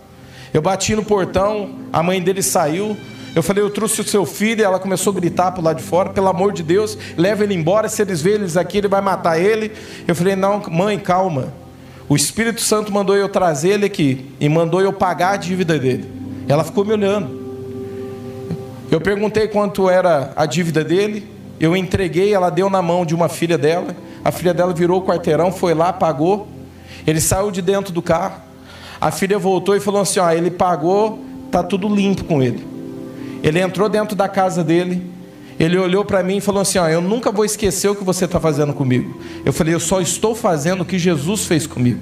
Eu 0.54 0.62
bati 0.62 0.96
no 0.96 1.04
portão, 1.04 1.76
a 1.92 2.02
mãe 2.02 2.22
dele 2.22 2.42
saiu. 2.42 2.96
Eu 3.36 3.44
falei, 3.44 3.64
eu 3.64 3.70
trouxe 3.70 4.02
o 4.02 4.04
seu 4.04 4.26
filho, 4.26 4.64
ela 4.64 4.80
começou 4.80 5.12
a 5.12 5.16
gritar 5.16 5.52
para 5.52 5.62
lado 5.62 5.78
de 5.78 5.84
fora, 5.84 6.10
pelo 6.10 6.28
amor 6.28 6.52
de 6.52 6.64
Deus, 6.64 6.98
leva 7.16 7.44
ele 7.44 7.54
embora, 7.54 7.88
se 7.88 8.02
eles 8.02 8.22
verem 8.22 8.42
eles 8.42 8.58
aqui, 8.58 8.80
ele 8.80 8.88
vai 8.88 9.02
matar 9.02 9.40
ele. 9.40 9.72
Eu 10.08 10.16
falei, 10.16 10.36
não, 10.36 10.62
mãe, 10.70 10.98
calma. 10.98 11.54
O 12.10 12.16
Espírito 12.16 12.60
Santo 12.60 12.92
mandou 12.92 13.16
eu 13.16 13.30
trazer 13.30 13.70
ele 13.70 13.86
aqui 13.86 14.26
e 14.40 14.50
mandou 14.50 14.82
eu 14.82 14.92
pagar 14.92 15.34
a 15.34 15.38
dívida 15.38 15.78
dele. 15.78 16.10
Ela 16.48 16.64
ficou 16.64 16.84
me 16.84 16.92
olhando. 16.92 17.40
Eu 18.90 19.00
perguntei 19.00 19.48
quanto 19.48 19.88
era 19.88 20.34
a 20.36 20.48
dívida 20.48 20.84
dele. 20.84 21.28
Eu 21.60 21.78
entreguei, 21.78 22.34
ela 22.34 22.50
deu 22.50 22.68
na 22.68 22.82
mão 22.82 23.06
de 23.06 23.14
uma 23.14 23.30
filha 23.30 23.60
dela. 23.60 23.96
A 24.26 24.32
filha 24.32 24.56
dela 24.56 24.74
virou 24.74 25.02
o 25.02 25.06
quarteirão, 25.06 25.52
foi 25.52 25.76
lá, 25.76 25.94
pagou. 25.94 26.48
Ele 27.06 27.22
saiu 27.22 27.52
de 27.52 27.62
dentro 27.62 27.94
do 27.94 28.02
carro. 28.02 28.42
A 29.00 29.12
filha 29.12 29.38
voltou 29.38 29.76
e 29.76 29.80
falou 29.80 30.02
assim: 30.02 30.20
ó, 30.20 30.32
ele 30.32 30.50
pagou, 30.50 31.20
tá 31.52 31.62
tudo 31.62 31.88
limpo 31.88 32.24
com 32.24 32.42
ele. 32.42 32.66
Ele 33.44 33.60
entrou 33.60 33.88
dentro 33.88 34.16
da 34.16 34.28
casa 34.28 34.64
dele. 34.64 35.19
Ele 35.60 35.78
olhou 35.78 36.06
para 36.06 36.24
mim 36.24 36.38
e 36.38 36.42
falou 36.42 36.62
assim: 36.62 36.80
ó, 36.80 36.88
eu 36.88 37.02
nunca 37.02 37.32
vou 37.32 37.44
esquecer 37.44 37.90
o 37.90 37.96
que 37.96 38.04
você 38.04 38.26
está 38.26 38.40
fazendo 38.40 38.74
comigo. 38.74 39.22
Eu 39.46 39.52
falei: 39.52 39.74
eu 39.74 39.80
só 39.80 40.00
estou 40.00 40.34
fazendo 40.34 40.82
o 40.82 40.86
que 40.86 40.98
Jesus 40.98 41.46
fez 41.46 41.68
comigo. 41.68 42.02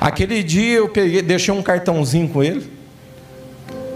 Aquele 0.00 0.42
dia 0.42 0.76
eu 0.76 0.88
peguei, 0.88 1.22
deixei 1.22 1.52
um 1.52 1.62
cartãozinho 1.62 2.28
com 2.28 2.42
ele. 2.42 2.70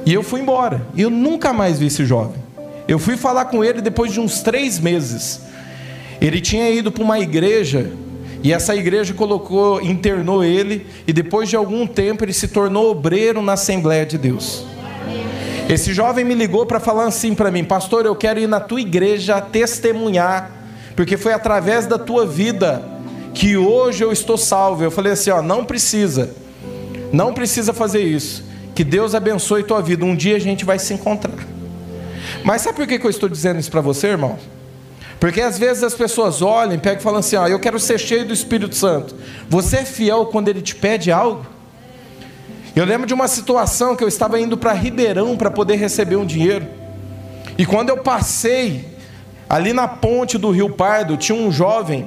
E 0.07 0.15
eu 0.15 0.23
fui 0.23 0.41
embora. 0.41 0.87
E 0.95 1.03
eu 1.03 1.11
nunca 1.11 1.53
mais 1.53 1.79
vi 1.79 1.87
esse 1.87 2.05
jovem. 2.05 2.41
Eu 2.87 2.99
fui 2.99 3.17
falar 3.17 3.47
com 3.47 3.63
ele 3.63 3.83
depois 3.83 4.13
de 4.13 4.21
uns 4.21 4.41
três 4.41 4.79
meses. 4.79 5.43
Ele 6.21 6.41
tinha 6.41 6.71
ido 6.71 6.91
para 6.91 7.05
uma 7.05 7.21
igreja 7.21 7.93
e 8.43 8.53
essa 8.53 8.75
igreja 8.75 9.13
colocou, 9.13 9.81
internou 9.83 10.43
ele 10.43 10.87
e 11.07 11.13
depois 11.13 11.49
de 11.49 11.57
algum 11.57 11.87
tempo 11.87 12.25
ele 12.25 12.33
se 12.33 12.49
tornou 12.49 12.91
obreiro 12.91 13.43
na 13.43 13.53
Assembleia 13.53 14.07
de 14.07 14.17
Deus. 14.17 14.65
Esse 15.69 15.93
jovem 15.93 16.25
me 16.25 16.35
ligou 16.35 16.65
para 16.65 16.81
falar 16.81 17.05
assim 17.05 17.35
para 17.35 17.51
mim, 17.51 17.63
pastor, 17.63 18.07
eu 18.07 18.17
quero 18.17 18.41
ir 18.41 18.49
na 18.49 18.59
tua 18.59 18.81
igreja 18.81 19.39
testemunhar, 19.39 20.51
porque 20.97 21.19
foi 21.19 21.35
através 21.35 21.87
da 21.87 21.99
tua 21.99 22.25
vida 22.25 22.83
que 23.35 23.55
hoje 23.55 24.03
eu 24.03 24.11
estou 24.11 24.39
salvo. 24.39 24.83
Eu 24.83 24.91
falei 24.91 25.13
assim, 25.13 25.29
ó, 25.29 25.43
não 25.43 25.67
precisa, 25.67 26.35
não 27.13 27.35
precisa 27.35 27.75
fazer 27.75 28.01
isso. 28.01 28.43
Que 28.75 28.83
Deus 28.83 29.15
abençoe 29.15 29.63
tua 29.63 29.83
vida. 29.83 30.07
Um 30.07 30.17
dia 30.17 30.37
a 30.37 30.41
gente 30.41 30.65
vai 30.65 30.79
se 30.79 30.95
encontrar. 30.95 31.37
Mas 32.43 32.63
sabe 32.63 32.77
por 32.77 32.87
que 32.87 32.95
eu 33.05 33.11
estou 33.11 33.29
dizendo 33.29 33.61
isso 33.61 33.71
para 33.71 33.83
você, 33.83 34.07
irmão? 34.07 34.39
Porque 35.21 35.43
às 35.43 35.59
vezes 35.59 35.83
as 35.83 35.95
pessoas 35.95 36.41
olham, 36.41 36.79
pegam 36.79 37.01
e 37.01 37.03
falam 37.03 37.19
assim: 37.19 37.37
ó, 37.37 37.47
eu 37.47 37.59
quero 37.59 37.79
ser 37.79 37.99
cheio 37.99 38.25
do 38.25 38.33
Espírito 38.33 38.75
Santo. 38.75 39.15
Você 39.49 39.79
é 39.79 39.85
fiel 39.85 40.27
quando 40.27 40.49
ele 40.49 40.63
te 40.63 40.75
pede 40.75 41.13
algo? 41.13 41.45
Eu 42.79 42.85
lembro 42.85 43.09
de 43.09 43.13
uma 43.13 43.27
situação 43.27 43.97
que 43.97 44.05
eu 44.05 44.07
estava 44.07 44.39
indo 44.39 44.57
para 44.57 44.73
Ribeirão 44.73 45.37
para 45.37 45.51
poder 45.51 45.75
receber 45.75 46.15
um 46.15 46.25
dinheiro. 46.25 46.65
E 47.59 47.67
quando 47.67 47.89
eu 47.89 47.97
passei 47.97 48.97
ali 49.51 49.73
na 49.73 49.89
ponte 49.89 50.39
do 50.39 50.53
Rio 50.53 50.71
Pardo, 50.71 51.17
tinha 51.17 51.37
um 51.37 51.51
jovem 51.51 52.07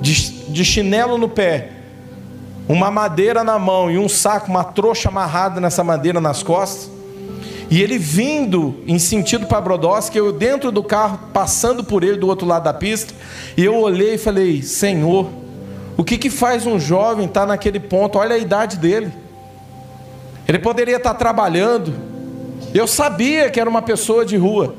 de, 0.00 0.14
de 0.48 0.64
chinelo 0.64 1.18
no 1.18 1.28
pé, 1.28 1.68
uma 2.66 2.90
madeira 2.90 3.44
na 3.44 3.58
mão 3.58 3.90
e 3.90 3.98
um 3.98 4.08
saco, 4.08 4.48
uma 4.48 4.64
trouxa 4.64 5.10
amarrada 5.10 5.60
nessa 5.60 5.84
madeira 5.84 6.18
nas 6.18 6.42
costas. 6.42 6.90
E 7.68 7.82
ele 7.82 7.98
vindo 7.98 8.82
em 8.86 8.98
sentido 8.98 9.44
para 9.44 9.60
Brodowski, 9.60 10.16
eu 10.16 10.32
dentro 10.32 10.72
do 10.72 10.82
carro, 10.82 11.20
passando 11.30 11.84
por 11.84 12.02
ele 12.02 12.16
do 12.16 12.26
outro 12.26 12.46
lado 12.46 12.62
da 12.62 12.72
pista, 12.72 13.12
e 13.54 13.62
eu 13.62 13.76
olhei 13.76 14.14
e 14.14 14.18
falei: 14.18 14.62
Senhor, 14.62 15.28
o 15.94 16.02
que, 16.02 16.16
que 16.16 16.30
faz 16.30 16.66
um 16.66 16.80
jovem 16.80 17.26
estar 17.26 17.40
tá 17.42 17.46
naquele 17.48 17.78
ponto? 17.78 18.16
Olha 18.16 18.34
a 18.34 18.38
idade 18.38 18.78
dele. 18.78 19.25
Ele 20.48 20.58
poderia 20.58 20.96
estar 20.96 21.14
trabalhando. 21.14 21.94
Eu 22.74 22.86
sabia 22.86 23.50
que 23.50 23.60
era 23.60 23.68
uma 23.68 23.82
pessoa 23.82 24.24
de 24.24 24.36
rua, 24.36 24.74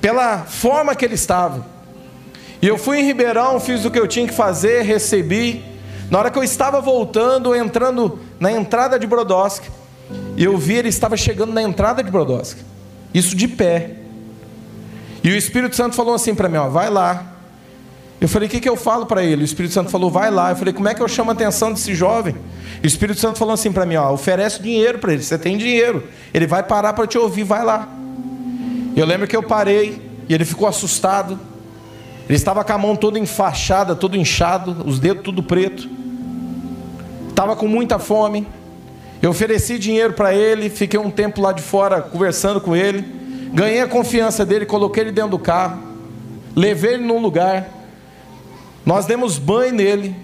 pela 0.00 0.38
forma 0.38 0.94
que 0.94 1.04
ele 1.04 1.14
estava. 1.14 1.66
E 2.60 2.68
eu 2.68 2.78
fui 2.78 3.00
em 3.00 3.04
Ribeirão, 3.04 3.58
fiz 3.58 3.84
o 3.84 3.90
que 3.90 3.98
eu 3.98 4.06
tinha 4.06 4.26
que 4.26 4.34
fazer, 4.34 4.82
recebi. 4.82 5.64
Na 6.10 6.18
hora 6.18 6.30
que 6.30 6.38
eu 6.38 6.44
estava 6.44 6.80
voltando, 6.80 7.54
entrando 7.54 8.18
na 8.38 8.52
entrada 8.52 8.98
de 8.98 9.06
Brodowski, 9.06 9.68
eu 10.36 10.56
vi 10.56 10.74
ele 10.74 10.88
estava 10.88 11.16
chegando 11.16 11.52
na 11.52 11.62
entrada 11.62 12.02
de 12.02 12.10
Brodowski. 12.10 12.62
Isso 13.12 13.34
de 13.34 13.48
pé. 13.48 13.96
E 15.24 15.30
o 15.30 15.36
Espírito 15.36 15.74
Santo 15.74 15.94
falou 15.94 16.14
assim 16.14 16.34
para 16.34 16.48
mim, 16.48 16.56
ó, 16.56 16.68
vai 16.68 16.90
lá. 16.90 17.31
Eu 18.22 18.28
falei, 18.28 18.46
o 18.46 18.50
que, 18.50 18.60
que 18.60 18.68
eu 18.68 18.76
falo 18.76 19.04
para 19.04 19.24
ele? 19.24 19.42
O 19.42 19.44
Espírito 19.44 19.74
Santo 19.74 19.90
falou, 19.90 20.08
vai 20.08 20.30
lá. 20.30 20.50
Eu 20.50 20.56
falei, 20.56 20.72
como 20.72 20.88
é 20.88 20.94
que 20.94 21.02
eu 21.02 21.08
chamo 21.08 21.30
a 21.30 21.34
atenção 21.34 21.72
desse 21.72 21.92
jovem? 21.92 22.36
E 22.80 22.86
o 22.86 22.88
Espírito 22.88 23.18
Santo 23.18 23.36
falou 23.36 23.52
assim 23.52 23.72
para 23.72 23.84
mim, 23.84 23.96
ó, 23.96 24.12
oferece 24.12 24.62
dinheiro 24.62 25.00
para 25.00 25.12
ele. 25.12 25.22
Você 25.24 25.36
tem 25.36 25.58
dinheiro. 25.58 26.04
Ele 26.32 26.46
vai 26.46 26.62
parar 26.62 26.92
para 26.92 27.04
te 27.04 27.18
ouvir, 27.18 27.42
vai 27.42 27.64
lá. 27.64 27.88
Eu 28.94 29.04
lembro 29.04 29.26
que 29.26 29.36
eu 29.36 29.42
parei 29.42 30.00
e 30.28 30.32
ele 30.32 30.44
ficou 30.44 30.68
assustado. 30.68 31.36
Ele 32.28 32.36
estava 32.36 32.62
com 32.62 32.72
a 32.72 32.78
mão 32.78 32.94
toda 32.94 33.18
enfaixada, 33.18 33.96
todo 33.96 34.16
inchado, 34.16 34.84
os 34.86 35.00
dedos 35.00 35.24
tudo 35.24 35.42
preto 35.42 35.88
estava 37.28 37.56
com 37.56 37.66
muita 37.66 37.98
fome. 37.98 38.46
Eu 39.20 39.30
ofereci 39.30 39.78
dinheiro 39.78 40.12
para 40.12 40.32
ele, 40.32 40.70
fiquei 40.70 40.98
um 40.98 41.10
tempo 41.10 41.40
lá 41.40 41.52
de 41.52 41.62
fora 41.62 42.00
conversando 42.00 42.60
com 42.60 42.76
ele. 42.76 43.04
Ganhei 43.52 43.80
a 43.80 43.88
confiança 43.88 44.46
dele, 44.46 44.64
coloquei 44.64 45.02
ele 45.02 45.12
dentro 45.12 45.32
do 45.32 45.38
carro, 45.38 45.82
levei 46.54 46.94
ele 46.94 47.04
num 47.04 47.18
lugar. 47.18 47.81
Nós 48.84 49.06
demos 49.06 49.38
banho 49.38 49.72
nele, 49.72 50.16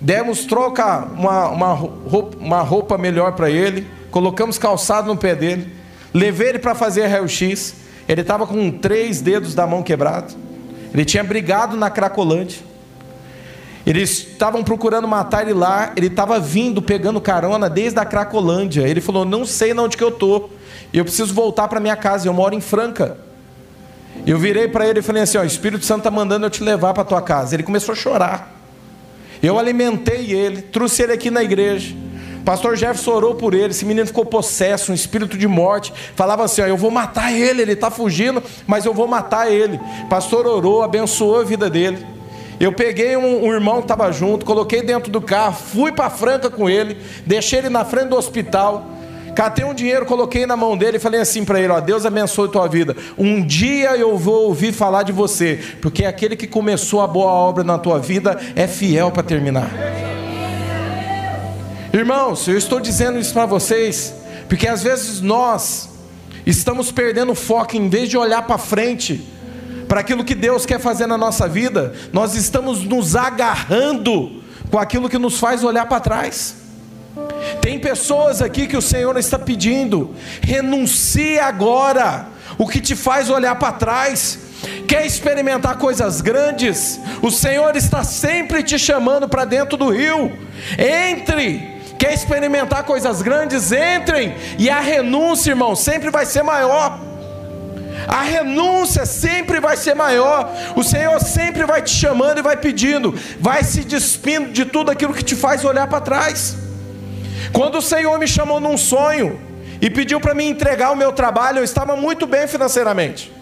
demos 0.00 0.44
troca 0.44 1.08
uma, 1.12 1.48
uma, 1.48 1.72
roupa, 1.72 2.36
uma 2.38 2.60
roupa 2.62 2.96
melhor 2.96 3.32
para 3.32 3.50
ele, 3.50 3.86
colocamos 4.10 4.58
calçado 4.58 5.08
no 5.08 5.16
pé 5.16 5.34
dele, 5.34 5.72
levei 6.12 6.50
ele 6.50 6.58
para 6.58 6.74
fazer 6.74 7.06
raio-x. 7.06 7.74
Ele 8.08 8.20
estava 8.20 8.46
com 8.46 8.70
três 8.70 9.20
dedos 9.20 9.54
da 9.54 9.66
mão 9.66 9.82
quebrado. 9.82 10.34
Ele 10.92 11.04
tinha 11.04 11.24
brigado 11.24 11.76
na 11.76 11.90
Cracolândia. 11.90 12.60
Eles 13.86 14.10
estavam 14.10 14.62
procurando 14.62 15.06
matar 15.06 15.42
ele 15.42 15.52
lá, 15.52 15.92
ele 15.96 16.06
estava 16.06 16.38
vindo, 16.38 16.80
pegando 16.80 17.20
carona 17.20 17.68
desde 17.68 17.98
a 17.98 18.04
Cracolândia. 18.04 18.86
Ele 18.86 19.00
falou: 19.00 19.24
Não 19.24 19.44
sei 19.44 19.74
onde 19.74 19.96
que 19.96 20.04
eu 20.04 20.08
estou, 20.08 20.50
eu 20.92 21.04
preciso 21.04 21.34
voltar 21.34 21.68
para 21.68 21.80
minha 21.80 21.96
casa, 21.96 22.28
eu 22.28 22.32
moro 22.32 22.54
em 22.54 22.60
Franca. 22.60 23.18
Eu 24.26 24.38
virei 24.38 24.68
para 24.68 24.86
ele 24.86 25.00
e 25.00 25.02
falei 25.02 25.22
assim: 25.22 25.38
ó, 25.38 25.42
O 25.42 25.46
Espírito 25.46 25.84
Santo 25.84 25.98
está 25.98 26.10
mandando 26.10 26.46
eu 26.46 26.50
te 26.50 26.62
levar 26.62 26.94
para 26.94 27.04
tua 27.04 27.22
casa. 27.22 27.54
Ele 27.54 27.62
começou 27.62 27.92
a 27.92 27.96
chorar. 27.96 28.52
Eu 29.42 29.58
alimentei 29.58 30.32
ele, 30.32 30.62
trouxe 30.62 31.02
ele 31.02 31.12
aqui 31.12 31.30
na 31.30 31.42
igreja. 31.42 31.94
Pastor 32.44 32.76
Jefferson 32.76 33.12
orou 33.12 33.34
por 33.34 33.54
ele. 33.54 33.70
Esse 33.70 33.84
menino 33.84 34.06
ficou 34.06 34.24
possesso, 34.24 34.92
um 34.92 34.94
espírito 34.94 35.36
de 35.36 35.46
morte. 35.46 35.92
Falava 36.14 36.44
assim: 36.44 36.62
ó, 36.62 36.66
Eu 36.66 36.76
vou 36.76 36.90
matar 36.90 37.32
ele, 37.32 37.62
ele 37.62 37.72
está 37.72 37.90
fugindo, 37.90 38.42
mas 38.66 38.84
eu 38.84 38.94
vou 38.94 39.06
matar 39.06 39.52
ele. 39.52 39.78
Pastor 40.08 40.46
orou, 40.46 40.82
abençoou 40.82 41.40
a 41.40 41.44
vida 41.44 41.68
dele. 41.68 42.14
Eu 42.60 42.72
peguei 42.72 43.16
um, 43.16 43.46
um 43.46 43.52
irmão 43.52 43.76
que 43.76 43.84
estava 43.84 44.10
junto, 44.12 44.46
coloquei 44.46 44.80
dentro 44.80 45.10
do 45.10 45.20
carro, 45.20 45.54
fui 45.54 45.90
para 45.90 46.08
Franca 46.08 46.48
com 46.48 46.70
ele, 46.70 46.96
deixei 47.26 47.58
ele 47.58 47.68
na 47.68 47.84
frente 47.84 48.08
do 48.08 48.16
hospital, 48.16 48.86
catei 49.34 49.64
um 49.64 49.74
dinheiro, 49.74 50.06
coloquei 50.06 50.46
na 50.46 50.56
mão 50.56 50.76
dele 50.76 50.96
e 50.96 51.00
falei 51.00 51.20
assim 51.20 51.44
para 51.44 51.60
ele: 51.60 51.72
ó, 51.72 51.80
Deus 51.80 52.06
abençoe 52.06 52.48
tua 52.48 52.66
vida. 52.68 52.96
Um 53.18 53.44
dia 53.44 53.96
eu 53.96 54.16
vou 54.16 54.46
ouvir 54.46 54.72
falar 54.72 55.02
de 55.02 55.12
você, 55.12 55.60
porque 55.82 56.04
aquele 56.04 56.36
que 56.36 56.46
começou 56.46 57.00
a 57.00 57.06
boa 57.06 57.30
obra 57.30 57.62
na 57.62 57.78
tua 57.78 57.98
vida 57.98 58.38
é 58.56 58.66
fiel 58.66 59.10
para 59.10 59.22
terminar. 59.22 59.70
Irmãos, 61.92 62.48
eu 62.48 62.56
estou 62.56 62.80
dizendo 62.80 63.18
isso 63.18 63.32
para 63.32 63.46
vocês, 63.46 64.14
porque 64.48 64.66
às 64.66 64.82
vezes 64.82 65.20
nós 65.20 65.90
estamos 66.46 66.90
perdendo 66.90 67.34
foco, 67.34 67.76
em 67.76 67.88
vez 67.88 68.08
de 68.08 68.16
olhar 68.16 68.42
para 68.42 68.58
frente, 68.58 69.28
para 69.86 70.00
aquilo 70.00 70.24
que 70.24 70.34
Deus 70.34 70.66
quer 70.66 70.80
fazer 70.80 71.06
na 71.06 71.16
nossa 71.16 71.46
vida, 71.46 71.94
nós 72.12 72.34
estamos 72.34 72.82
nos 72.82 73.14
agarrando 73.14 74.42
com 74.70 74.78
aquilo 74.78 75.08
que 75.08 75.18
nos 75.18 75.38
faz 75.38 75.62
olhar 75.62 75.86
para 75.86 76.00
trás. 76.00 76.63
Tem 77.64 77.78
pessoas 77.78 78.42
aqui 78.42 78.66
que 78.66 78.76
o 78.76 78.82
Senhor 78.82 79.16
está 79.16 79.38
pedindo, 79.38 80.14
renuncie 80.42 81.38
agora, 81.38 82.26
o 82.58 82.68
que 82.68 82.78
te 82.78 82.94
faz 82.94 83.30
olhar 83.30 83.54
para 83.54 83.72
trás. 83.72 84.38
Quer 84.86 85.06
experimentar 85.06 85.78
coisas 85.78 86.20
grandes? 86.20 87.00
O 87.22 87.30
Senhor 87.30 87.74
está 87.74 88.04
sempre 88.04 88.62
te 88.62 88.78
chamando 88.78 89.26
para 89.26 89.46
dentro 89.46 89.78
do 89.78 89.88
rio. 89.88 90.30
Entre. 90.78 91.80
Quer 91.98 92.12
experimentar 92.12 92.84
coisas 92.84 93.22
grandes? 93.22 93.72
Entrem. 93.72 94.34
E 94.58 94.68
a 94.68 94.80
renúncia, 94.80 95.52
irmão, 95.52 95.74
sempre 95.74 96.10
vai 96.10 96.26
ser 96.26 96.42
maior. 96.42 97.00
A 98.06 98.20
renúncia 98.20 99.06
sempre 99.06 99.58
vai 99.58 99.78
ser 99.78 99.94
maior. 99.94 100.52
O 100.76 100.82
Senhor 100.82 101.18
sempre 101.18 101.64
vai 101.64 101.80
te 101.80 101.94
chamando 101.94 102.40
e 102.40 102.42
vai 102.42 102.58
pedindo, 102.58 103.18
vai 103.40 103.64
se 103.64 103.84
despindo 103.84 104.52
de 104.52 104.66
tudo 104.66 104.90
aquilo 104.90 105.14
que 105.14 105.24
te 105.24 105.34
faz 105.34 105.64
olhar 105.64 105.86
para 105.86 106.02
trás. 106.02 106.62
Quando 107.54 107.78
o 107.78 107.82
Senhor 107.82 108.18
me 108.18 108.26
chamou 108.26 108.58
num 108.58 108.76
sonho 108.76 109.40
e 109.80 109.88
pediu 109.88 110.20
para 110.20 110.34
mim 110.34 110.48
entregar 110.48 110.90
o 110.90 110.96
meu 110.96 111.12
trabalho, 111.12 111.60
eu 111.60 111.64
estava 111.64 111.94
muito 111.94 112.26
bem 112.26 112.48
financeiramente. 112.48 113.32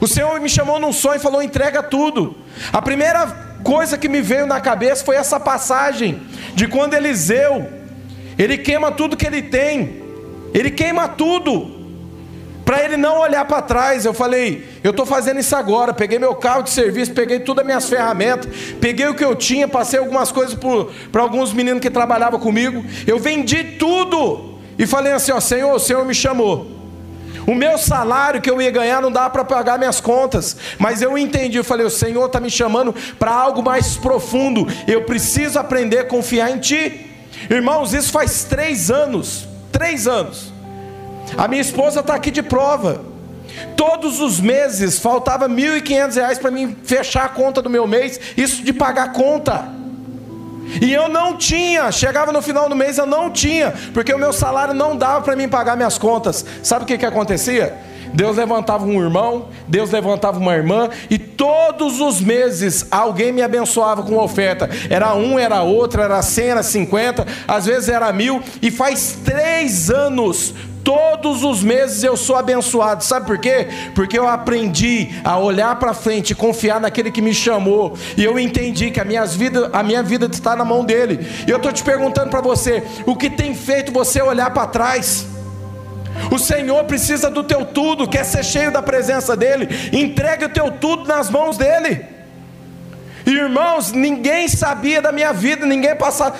O 0.00 0.06
Senhor 0.06 0.38
me 0.40 0.48
chamou 0.48 0.78
num 0.78 0.92
sonho 0.92 1.16
e 1.16 1.18
falou: 1.18 1.42
entrega 1.42 1.82
tudo. 1.82 2.36
A 2.72 2.80
primeira 2.80 3.26
coisa 3.64 3.98
que 3.98 4.08
me 4.08 4.22
veio 4.22 4.46
na 4.46 4.60
cabeça 4.60 5.04
foi 5.04 5.16
essa 5.16 5.40
passagem 5.40 6.22
de 6.54 6.68
quando 6.68 6.94
Eliseu, 6.94 7.68
ele 8.38 8.56
queima 8.56 8.92
tudo 8.92 9.16
que 9.16 9.26
ele 9.26 9.42
tem, 9.42 10.00
ele 10.54 10.70
queima 10.70 11.08
tudo, 11.08 11.79
para 12.70 12.84
ele 12.84 12.96
não 12.96 13.18
olhar 13.18 13.44
para 13.46 13.60
trás. 13.60 14.04
Eu 14.04 14.14
falei, 14.14 14.64
eu 14.84 14.92
estou 14.92 15.04
fazendo 15.04 15.40
isso 15.40 15.56
agora. 15.56 15.92
Peguei 15.92 16.20
meu 16.20 16.36
carro 16.36 16.62
de 16.62 16.70
serviço, 16.70 17.12
peguei 17.12 17.40
todas 17.40 17.62
as 17.62 17.66
minhas 17.66 17.88
ferramentas, 17.88 18.48
peguei 18.80 19.08
o 19.08 19.14
que 19.16 19.24
eu 19.24 19.34
tinha, 19.34 19.66
passei 19.66 19.98
algumas 19.98 20.30
coisas 20.30 20.56
para 21.10 21.20
alguns 21.20 21.52
meninos 21.52 21.80
que 21.80 21.90
trabalhavam 21.90 22.38
comigo. 22.38 22.84
Eu 23.08 23.18
vendi 23.18 23.64
tudo 23.76 24.60
e 24.78 24.86
falei 24.86 25.12
assim: 25.12 25.32
ó, 25.32 25.40
Senhor, 25.40 25.74
o 25.74 25.80
Senhor 25.80 26.04
me 26.04 26.14
chamou. 26.14 26.64
O 27.44 27.56
meu 27.56 27.76
salário 27.76 28.40
que 28.40 28.48
eu 28.48 28.62
ia 28.62 28.70
ganhar 28.70 29.02
não 29.02 29.10
dá 29.10 29.28
para 29.28 29.44
pagar 29.44 29.76
minhas 29.76 30.00
contas, 30.00 30.56
mas 30.78 31.02
eu 31.02 31.18
entendi. 31.18 31.58
Eu 31.58 31.64
falei: 31.64 31.84
o 31.84 31.90
Senhor 31.90 32.26
está 32.26 32.38
me 32.38 32.50
chamando 32.50 32.94
para 33.18 33.32
algo 33.32 33.64
mais 33.64 33.96
profundo. 33.96 34.64
Eu 34.86 35.02
preciso 35.02 35.58
aprender 35.58 35.98
a 35.98 36.04
confiar 36.04 36.52
em 36.52 36.60
Ti. 36.60 37.10
Irmãos, 37.50 37.92
isso 37.92 38.12
faz 38.12 38.44
três 38.44 38.92
anos. 38.92 39.48
Três 39.72 40.06
anos. 40.06 40.59
A 41.36 41.48
minha 41.48 41.60
esposa 41.60 42.00
está 42.00 42.14
aqui 42.14 42.30
de 42.30 42.42
prova. 42.42 43.02
Todos 43.76 44.20
os 44.20 44.40
meses 44.40 44.98
faltava 44.98 45.46
R$ 45.46 45.54
1.500 45.54 46.38
para 46.38 46.50
mim 46.50 46.76
fechar 46.84 47.24
a 47.24 47.28
conta 47.28 47.60
do 47.60 47.70
meu 47.70 47.86
mês, 47.86 48.20
isso 48.36 48.62
de 48.62 48.72
pagar 48.72 49.12
conta. 49.12 49.80
E 50.80 50.92
eu 50.92 51.08
não 51.08 51.36
tinha, 51.36 51.90
chegava 51.90 52.30
no 52.30 52.40
final 52.40 52.68
do 52.68 52.76
mês 52.76 52.96
eu 52.96 53.06
não 53.06 53.30
tinha, 53.30 53.74
porque 53.92 54.12
o 54.12 54.18
meu 54.18 54.32
salário 54.32 54.72
não 54.72 54.96
dava 54.96 55.22
para 55.22 55.34
mim 55.34 55.48
pagar 55.48 55.76
minhas 55.76 55.98
contas. 55.98 56.44
Sabe 56.62 56.84
o 56.84 56.86
que, 56.86 56.98
que 56.98 57.06
acontecia? 57.06 57.76
Deus 58.12 58.36
levantava 58.36 58.84
um 58.84 59.00
irmão, 59.02 59.48
Deus 59.68 59.90
levantava 59.90 60.38
uma 60.38 60.54
irmã, 60.54 60.88
e 61.08 61.18
todos 61.18 62.00
os 62.00 62.20
meses 62.20 62.86
alguém 62.90 63.32
me 63.32 63.42
abençoava 63.42 64.02
com 64.02 64.16
oferta. 64.16 64.68
Era 64.88 65.14
um, 65.14 65.38
era 65.38 65.62
outro, 65.62 66.02
era 66.02 66.20
cem, 66.22 66.48
era 66.48 66.62
cinquenta, 66.62 67.26
às 67.46 67.66
vezes 67.66 67.88
era 67.88 68.12
mil, 68.12 68.42
e 68.60 68.70
faz 68.70 69.18
três 69.24 69.90
anos 69.90 70.54
Todos 70.84 71.42
os 71.42 71.62
meses 71.62 72.02
eu 72.02 72.16
sou 72.16 72.36
abençoado. 72.36 73.04
Sabe 73.04 73.26
por 73.26 73.38
quê? 73.38 73.68
Porque 73.94 74.18
eu 74.18 74.26
aprendi 74.26 75.10
a 75.22 75.38
olhar 75.38 75.78
para 75.78 75.92
frente, 75.92 76.34
confiar 76.34 76.80
naquele 76.80 77.10
que 77.10 77.20
me 77.20 77.34
chamou. 77.34 77.96
E 78.16 78.24
eu 78.24 78.38
entendi 78.38 78.90
que 78.90 79.00
a 79.00 79.04
minha 79.04 79.24
vida, 79.26 79.70
a 79.72 79.82
minha 79.82 80.02
vida 80.02 80.26
está 80.26 80.56
na 80.56 80.64
mão 80.64 80.84
dele. 80.84 81.26
E 81.46 81.50
eu 81.50 81.58
estou 81.58 81.72
te 81.72 81.82
perguntando 81.82 82.30
para 82.30 82.40
você: 82.40 82.82
o 83.06 83.14
que 83.14 83.28
tem 83.28 83.54
feito 83.54 83.92
você 83.92 84.22
olhar 84.22 84.50
para 84.50 84.66
trás? 84.66 85.26
O 86.30 86.38
Senhor 86.38 86.84
precisa 86.84 87.30
do 87.30 87.44
teu 87.44 87.64
tudo, 87.64 88.08
quer 88.08 88.24
ser 88.24 88.44
cheio 88.44 88.72
da 88.72 88.82
presença 88.82 89.36
dEle. 89.36 89.68
Entregue 89.92 90.46
o 90.46 90.48
teu 90.48 90.70
tudo 90.70 91.06
nas 91.06 91.30
mãos 91.30 91.56
dEle. 91.56 92.04
Irmãos, 93.26 93.92
ninguém 93.92 94.48
sabia 94.48 95.00
da 95.00 95.12
minha 95.12 95.32
vida, 95.32 95.66
ninguém 95.66 95.92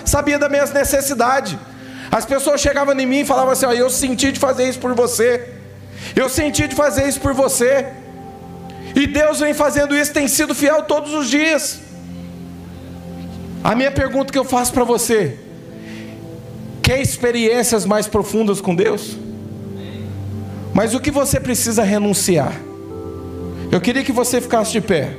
sabia 0.05 0.39
das 0.39 0.51
minhas 0.51 0.73
necessidades. 0.73 1.57
As 2.11 2.25
pessoas 2.27 2.61
chegavam 2.61 2.99
em 2.99 3.07
mim 3.07 3.21
e 3.21 3.25
falavam 3.25 3.53
assim: 3.53 3.67
ó, 3.67 3.73
Eu 3.73 3.89
senti 3.89 4.33
de 4.33 4.41
fazer 4.41 4.69
isso 4.69 4.79
por 4.79 4.95
você. 4.95 5.49
Eu 6.17 6.29
senti 6.29 6.67
de 6.67 6.75
fazer 6.75 7.09
isso 7.09 7.21
por 7.21 7.33
você. 7.33 7.87
E 8.95 9.07
Deus 9.07 9.39
vem 9.39 9.55
fazendo 9.55 9.97
isso, 9.97 10.13
tem 10.13 10.27
sido 10.27 10.55
fiel 10.55 10.83
todos 10.83 11.13
os 11.15 11.29
dias. 11.29 11.81
A 13.63 13.75
minha 13.75 13.93
pergunta 13.93 14.33
que 14.33 14.39
eu 14.39 14.45
faço 14.45 14.73
para 14.73 14.85
você: 14.85 15.39
Quer 16.83 17.01
experiências 17.01 17.85
mais 17.85 18.09
profundas 18.09 18.61
com 18.61 18.75
Deus? 18.75 19.17
Mas 20.75 20.95
o 20.95 21.01
que 21.01 21.11
você 21.11 21.39
precisa 21.39 21.83
renunciar? 21.83 22.53
Eu 23.71 23.81
queria 23.81 24.03
que 24.03 24.13
você 24.13 24.41
ficasse 24.41 24.73
de 24.73 24.81
pé. 24.81 25.15